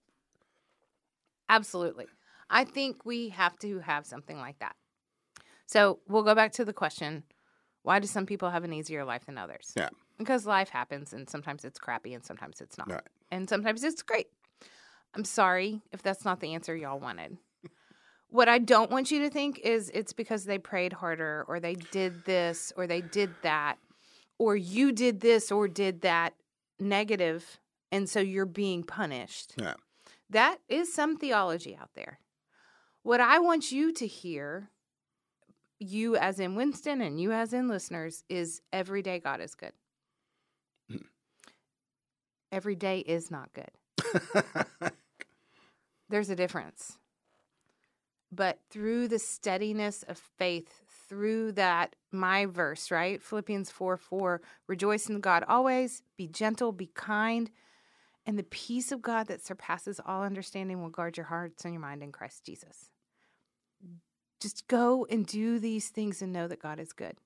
Absolutely. 1.49 2.07
I 2.49 2.65
think 2.65 3.05
we 3.05 3.29
have 3.31 3.59
to 3.59 3.81
have 3.81 4.07
something 4.07 4.39
like 4.39 4.59
that. 4.61 4.77
So 5.67 6.01
we'll 6.09 6.23
go 6.23 6.35
back 6.35 6.53
to 6.53 6.65
the 6.65 6.73
question 6.73 7.25
Why 7.83 7.99
do 7.99 8.07
some 8.07 8.25
people 8.25 8.49
have 8.49 8.65
an 8.65 8.73
easier 8.73 9.05
life 9.05 9.27
than 9.27 9.37
others? 9.37 9.75
Yeah. 9.77 9.91
Because 10.17 10.47
life 10.47 10.71
happens 10.71 11.13
and 11.13 11.29
sometimes 11.29 11.67
it's 11.67 11.79
crappy 11.79 12.15
and 12.15 12.25
sometimes 12.25 12.63
it's 12.63 12.79
not. 12.79 12.91
Right. 12.91 13.09
And 13.31 13.47
sometimes 13.47 13.85
it's 13.85 14.01
great. 14.01 14.29
I'm 15.15 15.25
sorry 15.25 15.81
if 15.93 16.03
that's 16.03 16.25
not 16.25 16.41
the 16.41 16.55
answer 16.55 16.75
y'all 16.75 16.99
wanted. 16.99 17.39
what 18.29 18.49
I 18.49 18.59
don't 18.59 18.91
want 18.91 19.11
you 19.11 19.21
to 19.21 19.31
think 19.31 19.61
is 19.61 19.91
it's 19.95 20.13
because 20.13 20.45
they 20.45 20.59
prayed 20.59 20.93
harder 20.93 21.45
or 21.49 21.61
they 21.61 21.75
did 21.75 22.25
this 22.25 22.73
or 22.77 22.87
they 22.87 23.01
did 23.01 23.31
that 23.43 23.77
or 24.39 24.57
you 24.57 24.93
did 24.93 25.21
this 25.21 25.53
or 25.53 25.69
did 25.69 26.01
that 26.03 26.35
negative 26.81 27.59
and 27.93 28.09
so 28.09 28.19
you're 28.19 28.45
being 28.45 28.83
punished. 28.83 29.55
Yeah. 29.57 29.75
That 30.31 30.59
is 30.69 30.93
some 30.93 31.17
theology 31.17 31.77
out 31.81 31.91
there. 31.95 32.19
What 33.05 33.21
I 33.21 33.39
want 33.39 33.71
you 33.71 33.93
to 33.93 34.07
hear, 34.07 34.71
you 35.79 36.17
as 36.17 36.41
in 36.41 36.57
Winston 36.57 37.01
and 37.01 37.21
you 37.21 37.31
as 37.31 37.53
in 37.53 37.69
listeners, 37.69 38.25
is 38.29 38.63
every 38.73 39.03
day 39.03 39.21
God 39.21 39.41
is 39.41 39.55
good. 39.55 39.73
Hmm. 40.91 41.05
Every 42.51 42.75
day 42.75 42.99
is 43.01 43.31
not 43.31 43.51
good. 43.53 44.91
There's 46.15 46.31
a 46.31 46.37
difference. 46.37 46.97
But 48.31 48.61
through 48.71 49.09
the 49.09 49.19
steadiness 49.19 50.05
of 50.05 50.17
faith, 50.17 50.69
through 51.09 51.51
that, 51.53 51.97
my 52.13 52.47
verse, 52.47 52.93
right? 52.93 53.21
Philippians 53.21 53.73
4 53.73 53.97
4, 53.97 54.41
rejoice 54.69 55.09
in 55.09 55.19
God 55.19 55.45
always, 55.49 56.05
be 56.17 56.29
gentle, 56.29 56.71
be 56.71 56.87
kind, 56.87 57.51
and 58.25 58.39
the 58.39 58.45
peace 58.45 58.93
of 58.93 59.03
God 59.03 59.27
that 59.27 59.45
surpasses 59.45 60.01
all 60.07 60.23
understanding 60.23 60.81
will 60.81 60.89
guard 60.89 61.17
your 61.17 61.27
hearts 61.27 61.65
and 61.65 61.75
your 61.75 61.81
mind 61.81 62.01
in 62.01 62.13
Christ 62.13 62.47
Jesus. 62.47 62.91
Just 64.39 64.69
go 64.69 65.09
and 65.11 65.27
do 65.27 65.59
these 65.59 65.89
things 65.89 66.23
and 66.23 66.33
know 66.33 66.47
that 66.47 66.63
God 66.63 66.79
is 66.79 66.93
good. 66.93 67.17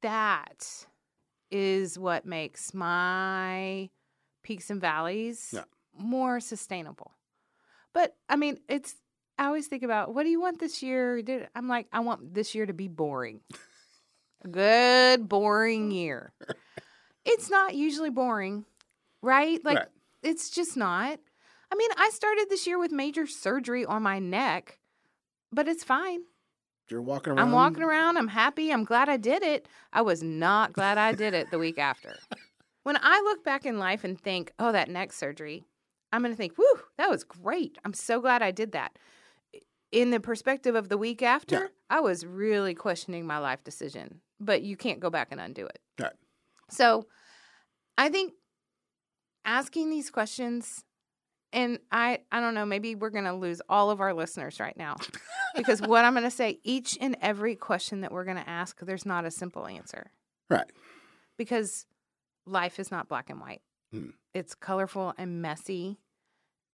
That 0.00 0.86
is 1.50 1.98
what 1.98 2.24
makes 2.24 2.72
my 2.72 3.90
peaks 4.42 4.70
and 4.70 4.80
valleys 4.80 5.50
Yeah. 5.52 5.64
more 5.92 6.40
sustainable. 6.40 7.15
But 7.96 8.14
I 8.28 8.36
mean, 8.36 8.58
it's 8.68 8.94
I 9.38 9.46
always 9.46 9.68
think 9.68 9.82
about 9.82 10.14
what 10.14 10.24
do 10.24 10.28
you 10.28 10.38
want 10.38 10.60
this 10.60 10.82
year? 10.82 11.18
I'm 11.54 11.66
like, 11.66 11.86
I 11.90 12.00
want 12.00 12.34
this 12.34 12.54
year 12.54 12.66
to 12.66 12.74
be 12.74 12.88
boring. 12.88 13.40
A 14.44 14.48
good 14.48 15.28
boring 15.28 15.90
year. 15.90 16.32
It's 17.28 17.50
not 17.50 17.74
usually 17.74 18.10
boring, 18.10 18.66
right? 19.20 19.58
Like 19.64 19.78
Right. 19.78 19.88
it's 20.22 20.48
just 20.50 20.76
not. 20.76 21.18
I 21.72 21.74
mean, 21.74 21.90
I 21.96 22.10
started 22.10 22.46
this 22.48 22.68
year 22.68 22.78
with 22.78 22.92
major 22.92 23.26
surgery 23.26 23.84
on 23.84 24.04
my 24.04 24.20
neck, 24.20 24.78
but 25.50 25.66
it's 25.66 25.82
fine. 25.82 26.20
You're 26.88 27.02
walking 27.02 27.32
around. 27.32 27.40
I'm 27.40 27.52
walking 27.52 27.82
around. 27.82 28.16
I'm 28.16 28.28
happy. 28.28 28.70
I'm 28.70 28.84
glad 28.84 29.08
I 29.08 29.16
did 29.16 29.42
it. 29.42 29.66
I 29.92 30.02
was 30.02 30.22
not 30.22 30.72
glad 30.72 30.98
I 30.98 31.14
did 31.14 31.34
it 31.34 31.50
the 31.50 31.58
week 31.58 31.78
after. 31.78 32.14
When 32.84 32.96
I 33.02 33.20
look 33.22 33.42
back 33.42 33.66
in 33.66 33.80
life 33.80 34.04
and 34.04 34.20
think, 34.20 34.52
oh, 34.60 34.70
that 34.70 34.88
neck 34.88 35.12
surgery, 35.12 35.64
I'm 36.16 36.22
going 36.22 36.32
to 36.32 36.36
think, 36.36 36.56
whew, 36.56 36.80
that 36.98 37.10
was 37.10 37.22
great. 37.24 37.76
I'm 37.84 37.92
so 37.94 38.20
glad 38.20 38.42
I 38.42 38.50
did 38.50 38.72
that. 38.72 38.98
In 39.92 40.10
the 40.10 40.18
perspective 40.20 40.74
of 40.74 40.88
the 40.88 40.98
week 40.98 41.22
after, 41.22 41.54
Yeah. 41.56 41.66
I 41.90 42.00
was 42.00 42.24
really 42.26 42.74
questioning 42.74 43.26
my 43.26 43.38
life 43.38 43.62
decision, 43.62 44.20
but 44.40 44.62
you 44.62 44.76
can't 44.76 44.98
go 45.00 45.10
back 45.10 45.28
and 45.30 45.40
undo 45.40 45.66
it. 45.66 45.78
Right. 46.00 46.12
So 46.70 47.06
I 47.96 48.08
think 48.08 48.32
asking 49.44 49.90
these 49.90 50.10
questions, 50.10 50.84
and 51.52 51.78
I, 51.92 52.20
I 52.32 52.40
don't 52.40 52.54
know, 52.54 52.66
maybe 52.66 52.94
we're 52.94 53.10
going 53.10 53.24
to 53.24 53.32
lose 53.34 53.62
all 53.68 53.90
of 53.90 54.00
our 54.00 54.12
listeners 54.12 54.58
right 54.58 54.76
now 54.76 54.96
because 55.56 55.80
what 55.80 56.04
I'm 56.04 56.12
going 56.14 56.24
to 56.24 56.30
say, 56.30 56.58
each 56.64 56.98
and 57.00 57.16
every 57.22 57.54
question 57.54 58.00
that 58.00 58.10
we're 58.12 58.24
going 58.24 58.36
to 58.42 58.48
ask, 58.48 58.80
there's 58.80 59.06
not 59.06 59.24
a 59.24 59.30
simple 59.30 59.66
answer 59.66 60.10
Right. 60.50 60.70
because 61.38 61.86
life 62.46 62.78
is 62.80 62.90
not 62.90 63.08
black 63.08 63.30
and 63.30 63.40
white. 63.40 63.62
Mm. 63.94 64.12
It's 64.34 64.54
colorful 64.54 65.14
and 65.16 65.40
messy, 65.40 65.98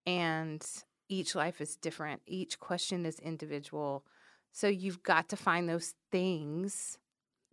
and 0.07 0.65
each 1.09 1.35
life 1.35 1.61
is 1.61 1.77
different. 1.77 2.23
Each 2.27 2.59
question 2.59 3.05
is 3.07 3.19
individual. 3.19 4.05
So 4.53 4.69
you've 4.69 5.03
got 5.03 5.29
to 5.31 5.37
find 5.37 5.69
those 5.69 5.95
things 6.11 6.99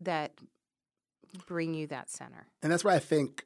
that 0.02 0.34
bring 1.48 1.74
you 1.74 1.88
that 1.88 2.10
center. 2.10 2.48
And 2.62 2.72
that's 2.72 2.84
why 2.84 2.96
I 2.96 3.00
think 3.00 3.46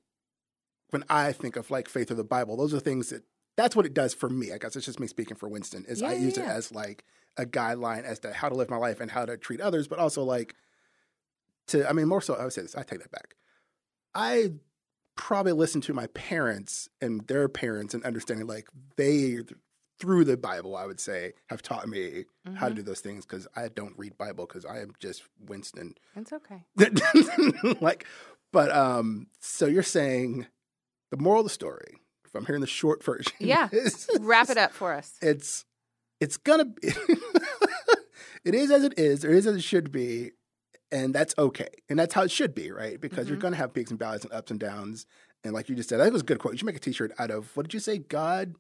when 0.91 1.03
I 1.09 1.31
think 1.31 1.55
of 1.55 1.71
like 1.71 1.89
faith 1.89 2.11
or 2.11 2.15
the 2.15 2.23
Bible, 2.23 2.55
those 2.55 2.73
are 2.73 2.79
things 2.79 3.09
that 3.09 3.23
that's 3.55 3.75
what 3.75 3.85
it 3.85 3.93
does 3.93 4.13
for 4.13 4.29
me. 4.29 4.51
I 4.51 4.57
guess 4.57 4.75
it's 4.75 4.85
just 4.85 4.99
me 4.99 5.07
speaking 5.07 5.37
for 5.37 5.47
Winston. 5.49 5.85
Is 5.87 6.01
I 6.01 6.13
Yeah, 6.13 6.19
use 6.19 6.37
yeah, 6.37 6.43
it 6.43 6.49
as 6.49 6.71
like 6.71 7.03
a 7.37 7.45
guideline 7.45 8.03
as 8.03 8.19
to 8.19 8.33
how 8.33 8.49
to 8.49 8.55
live 8.55 8.69
my 8.69 8.77
life 8.77 8.99
and 8.99 9.11
how 9.11 9.25
to 9.25 9.37
treat 9.37 9.61
others, 9.61 9.87
but 9.87 9.99
also 9.99 10.23
like 10.23 10.55
to. 11.67 11.87
I 11.87 11.93
mean, 11.93 12.07
more 12.07 12.21
so. 12.21 12.35
I 12.35 12.43
would 12.43 12.53
say 12.53 12.61
this. 12.61 12.75
I 12.75 12.83
take 12.83 12.99
that 12.99 13.11
back. 13.11 13.35
I 14.15 14.53
probably 15.15 15.52
listen 15.52 15.82
to 15.82 15.93
my 15.93 16.08
parents 16.08 16.89
and 17.02 17.28
their 17.28 17.47
parents 17.47 17.93
and 17.93 18.04
understanding 18.04 18.47
like 18.47 18.67
they 18.97 19.39
through 19.99 20.26
the 20.26 20.36
Bible. 20.38 20.76
I 20.76 20.86
would 20.86 20.99
say 20.99 21.34
have 21.49 21.62
taught 21.62 21.88
me 21.88 22.26
how 22.56 22.67
to 22.67 22.73
Mhm. 22.73 22.78
do 22.78 22.82
those 22.82 22.99
things 22.99 23.26
because 23.26 23.47
I 23.56 23.67
don't 23.69 23.97
read 23.97 24.17
Bible 24.17 24.45
because 24.47 24.65
I 24.65 24.80
am 24.82 24.93
just 24.99 25.23
Winston 25.39 25.95
It's 26.15 26.34
okay. 26.34 26.63
like 27.82 28.06
but 28.52 28.71
um 28.71 29.28
so 29.39 29.65
you're 29.65 29.84
saying 29.84 30.47
the 31.12 31.17
moral 31.17 31.41
of 31.41 31.45
the 31.45 31.49
story 31.52 31.99
if 32.26 32.34
i'm 32.36 32.45
hearing 32.45 32.62
the 32.62 32.67
short 32.67 33.04
version 33.04 33.32
Yeah. 33.39 33.69
is- 33.71 34.10
Wrap 34.19 34.49
it 34.49 34.58
up 34.58 34.71
for 34.73 34.93
us. 34.93 35.13
it's 35.21 35.65
it's 36.19 36.38
gonna 36.38 36.65
be 36.65 36.88
it 38.45 38.56
is 38.56 38.71
as 38.71 38.84
it 38.84 38.97
is 38.97 39.23
or 39.23 39.30
is 39.32 39.47
as 39.47 39.56
it 39.56 39.63
should 39.63 39.91
be 39.91 40.32
and 40.93 41.13
that's 41.13 41.34
okay 41.38 41.67
and 41.89 41.99
that's 41.99 42.13
how 42.13 42.21
it 42.23 42.32
should 42.32 42.56
be 42.56 42.71
right 42.71 43.01
because 43.01 43.27
you're 43.27 43.38
Mhm. 43.38 43.41
gonna 43.41 43.56
have 43.58 43.73
peaks 43.73 43.91
and 43.91 43.99
valleys 43.99 44.23
and 44.23 44.32
ups 44.32 44.49
and 44.51 44.60
downs 44.62 45.06
and 45.43 45.53
like 45.53 45.67
you 45.67 45.75
just 45.75 45.89
said 45.89 45.99
that 45.99 46.13
was 46.13 46.21
a 46.21 46.25
good 46.25 46.39
quote 46.39 46.53
you 46.53 46.58
should 46.60 46.65
make 46.67 46.77
a 46.77 46.79
t-shirt 46.79 47.12
out 47.19 47.32
of 47.32 47.56
what 47.58 47.63
did 47.63 47.73
you 47.73 47.79
say 47.82 47.97
god 47.97 48.56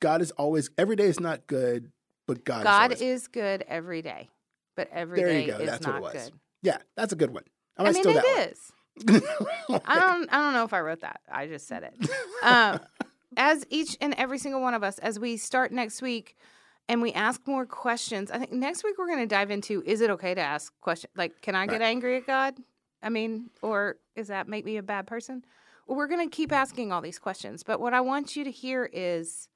god 0.00 0.20
is 0.22 0.30
always 0.32 0.70
every 0.78 0.96
day 0.96 1.04
is 1.04 1.20
not 1.20 1.46
good 1.46 1.92
but 2.26 2.44
god, 2.44 2.64
God 2.64 2.92
is, 2.92 3.00
is 3.02 3.28
good 3.28 3.64
every 3.68 4.02
day, 4.02 4.28
but 4.76 4.88
every 4.92 5.18
There 5.20 5.28
day 5.28 5.46
you 5.46 5.52
go. 5.52 5.58
is 5.58 5.68
That's 5.70 5.84
what 5.86 5.92
not 5.94 5.98
it 5.98 6.02
was. 6.02 6.12
good. 6.12 6.32
yeah 6.62 6.78
that's 6.96 7.12
a 7.12 7.16
good 7.16 7.32
one 7.32 7.44
i, 7.76 7.82
I 7.82 7.92
mean, 7.92 8.02
steal 8.02 8.16
it 8.16 8.50
is. 8.50 8.72
I 9.08 9.98
don't. 9.98 10.32
I 10.32 10.38
don't 10.38 10.52
know 10.52 10.64
if 10.64 10.72
I 10.74 10.80
wrote 10.80 11.00
that. 11.00 11.20
I 11.32 11.46
just 11.46 11.66
said 11.66 11.84
it. 11.84 12.10
Um, 12.42 12.80
as 13.36 13.64
each 13.70 13.96
and 14.00 14.14
every 14.14 14.38
single 14.38 14.60
one 14.60 14.74
of 14.74 14.82
us, 14.82 14.98
as 14.98 15.18
we 15.18 15.36
start 15.36 15.72
next 15.72 16.02
week, 16.02 16.36
and 16.90 17.00
we 17.00 17.12
ask 17.12 17.46
more 17.46 17.64
questions. 17.64 18.30
I 18.32 18.38
think 18.38 18.50
next 18.52 18.82
week 18.82 18.98
we're 18.98 19.06
going 19.06 19.20
to 19.20 19.26
dive 19.26 19.50
into: 19.52 19.80
Is 19.86 20.00
it 20.00 20.10
okay 20.10 20.34
to 20.34 20.40
ask 20.40 20.72
questions? 20.80 21.12
Like, 21.16 21.40
can 21.40 21.54
I 21.54 21.66
get 21.66 21.80
Right. 21.80 21.86
angry 21.88 22.16
at 22.16 22.26
God? 22.26 22.56
I 23.02 23.08
mean, 23.08 23.50
or 23.62 23.96
is 24.16 24.26
that 24.28 24.48
make 24.48 24.64
me 24.64 24.76
a 24.76 24.82
bad 24.82 25.06
person? 25.06 25.44
We're 25.86 26.08
going 26.08 26.28
to 26.28 26.34
keep 26.34 26.52
asking 26.52 26.92
all 26.92 27.00
these 27.00 27.18
questions. 27.18 27.62
But 27.62 27.80
what 27.80 27.94
I 27.94 28.00
want 28.00 28.34
you 28.36 28.42
to 28.44 28.50
hear 28.50 28.90
is, 28.92 29.48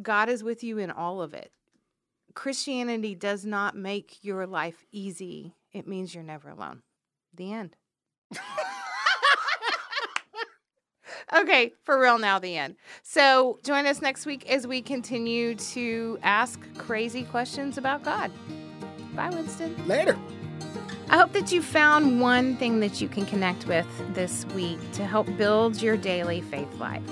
God 0.00 0.28
is 0.28 0.42
with 0.44 0.62
you 0.64 0.78
in 0.78 0.90
all 0.90 1.20
of 1.20 1.34
it. 1.34 1.52
Christianity 2.34 3.14
does 3.16 3.44
not 3.44 3.76
make 3.76 4.18
your 4.22 4.46
life 4.46 4.84
easy. 4.92 5.56
It 5.72 5.88
means 5.88 6.14
you're 6.14 6.24
never 6.24 6.48
alone. 6.48 6.82
The 7.34 7.52
end. 7.52 7.76
Okay, 11.36 11.72
for 11.84 12.00
real 12.00 12.18
now, 12.18 12.38
the 12.38 12.56
end. 12.56 12.76
So 13.02 13.60
join 13.62 13.86
us 13.86 14.02
next 14.02 14.26
week 14.26 14.50
as 14.50 14.66
we 14.66 14.82
continue 14.82 15.54
to 15.54 16.18
ask 16.22 16.60
crazy 16.76 17.22
questions 17.22 17.78
about 17.78 18.02
God. 18.02 18.32
Bye, 19.14 19.30
Winston. 19.30 19.76
later 19.86 20.16
I 21.12 21.18
hope 21.18 21.32
that 21.32 21.50
you 21.50 21.60
found 21.60 22.20
one 22.20 22.56
thing 22.56 22.78
that 22.80 23.00
you 23.00 23.08
can 23.08 23.26
connect 23.26 23.66
with 23.66 23.86
this 24.14 24.44
week 24.54 24.78
to 24.92 25.04
help 25.04 25.26
build 25.36 25.82
your 25.82 25.96
daily 25.96 26.40
faith 26.40 26.72
life. 26.76 27.02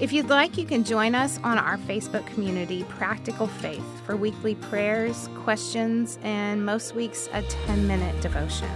If 0.00 0.12
you'd 0.12 0.28
like, 0.28 0.58
you 0.58 0.66
can 0.66 0.84
join 0.84 1.14
us 1.14 1.40
on 1.42 1.56
our 1.56 1.78
Facebook 1.78 2.26
community, 2.26 2.84
Practical 2.90 3.46
Faith, 3.46 3.82
for 4.04 4.16
weekly 4.16 4.54
prayers, 4.54 5.30
questions, 5.34 6.18
and 6.22 6.64
most 6.66 6.94
weeks 6.94 7.30
a 7.32 7.40
10 7.42 7.86
minute 7.86 8.20
devotion. 8.20 8.68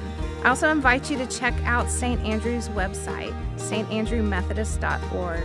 I 0.44 0.48
also 0.48 0.70
invite 0.70 1.08
you 1.08 1.16
to 1.18 1.26
check 1.26 1.54
out 1.64 1.88
St. 1.88 2.20
Andrew's 2.22 2.68
website, 2.70 3.32
standrewmethodist.org. 3.56 5.44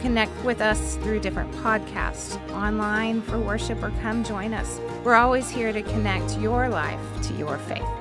Connect 0.00 0.44
with 0.44 0.62
us 0.62 0.96
through 0.96 1.20
different 1.20 1.52
podcasts, 1.56 2.40
online 2.52 3.20
for 3.20 3.38
worship, 3.38 3.82
or 3.82 3.90
come 4.00 4.24
join 4.24 4.54
us. 4.54 4.80
We're 5.04 5.16
always 5.16 5.50
here 5.50 5.72
to 5.72 5.82
connect 5.82 6.38
your 6.38 6.68
life 6.68 7.00
to 7.24 7.34
your 7.34 7.58
faith. 7.58 7.97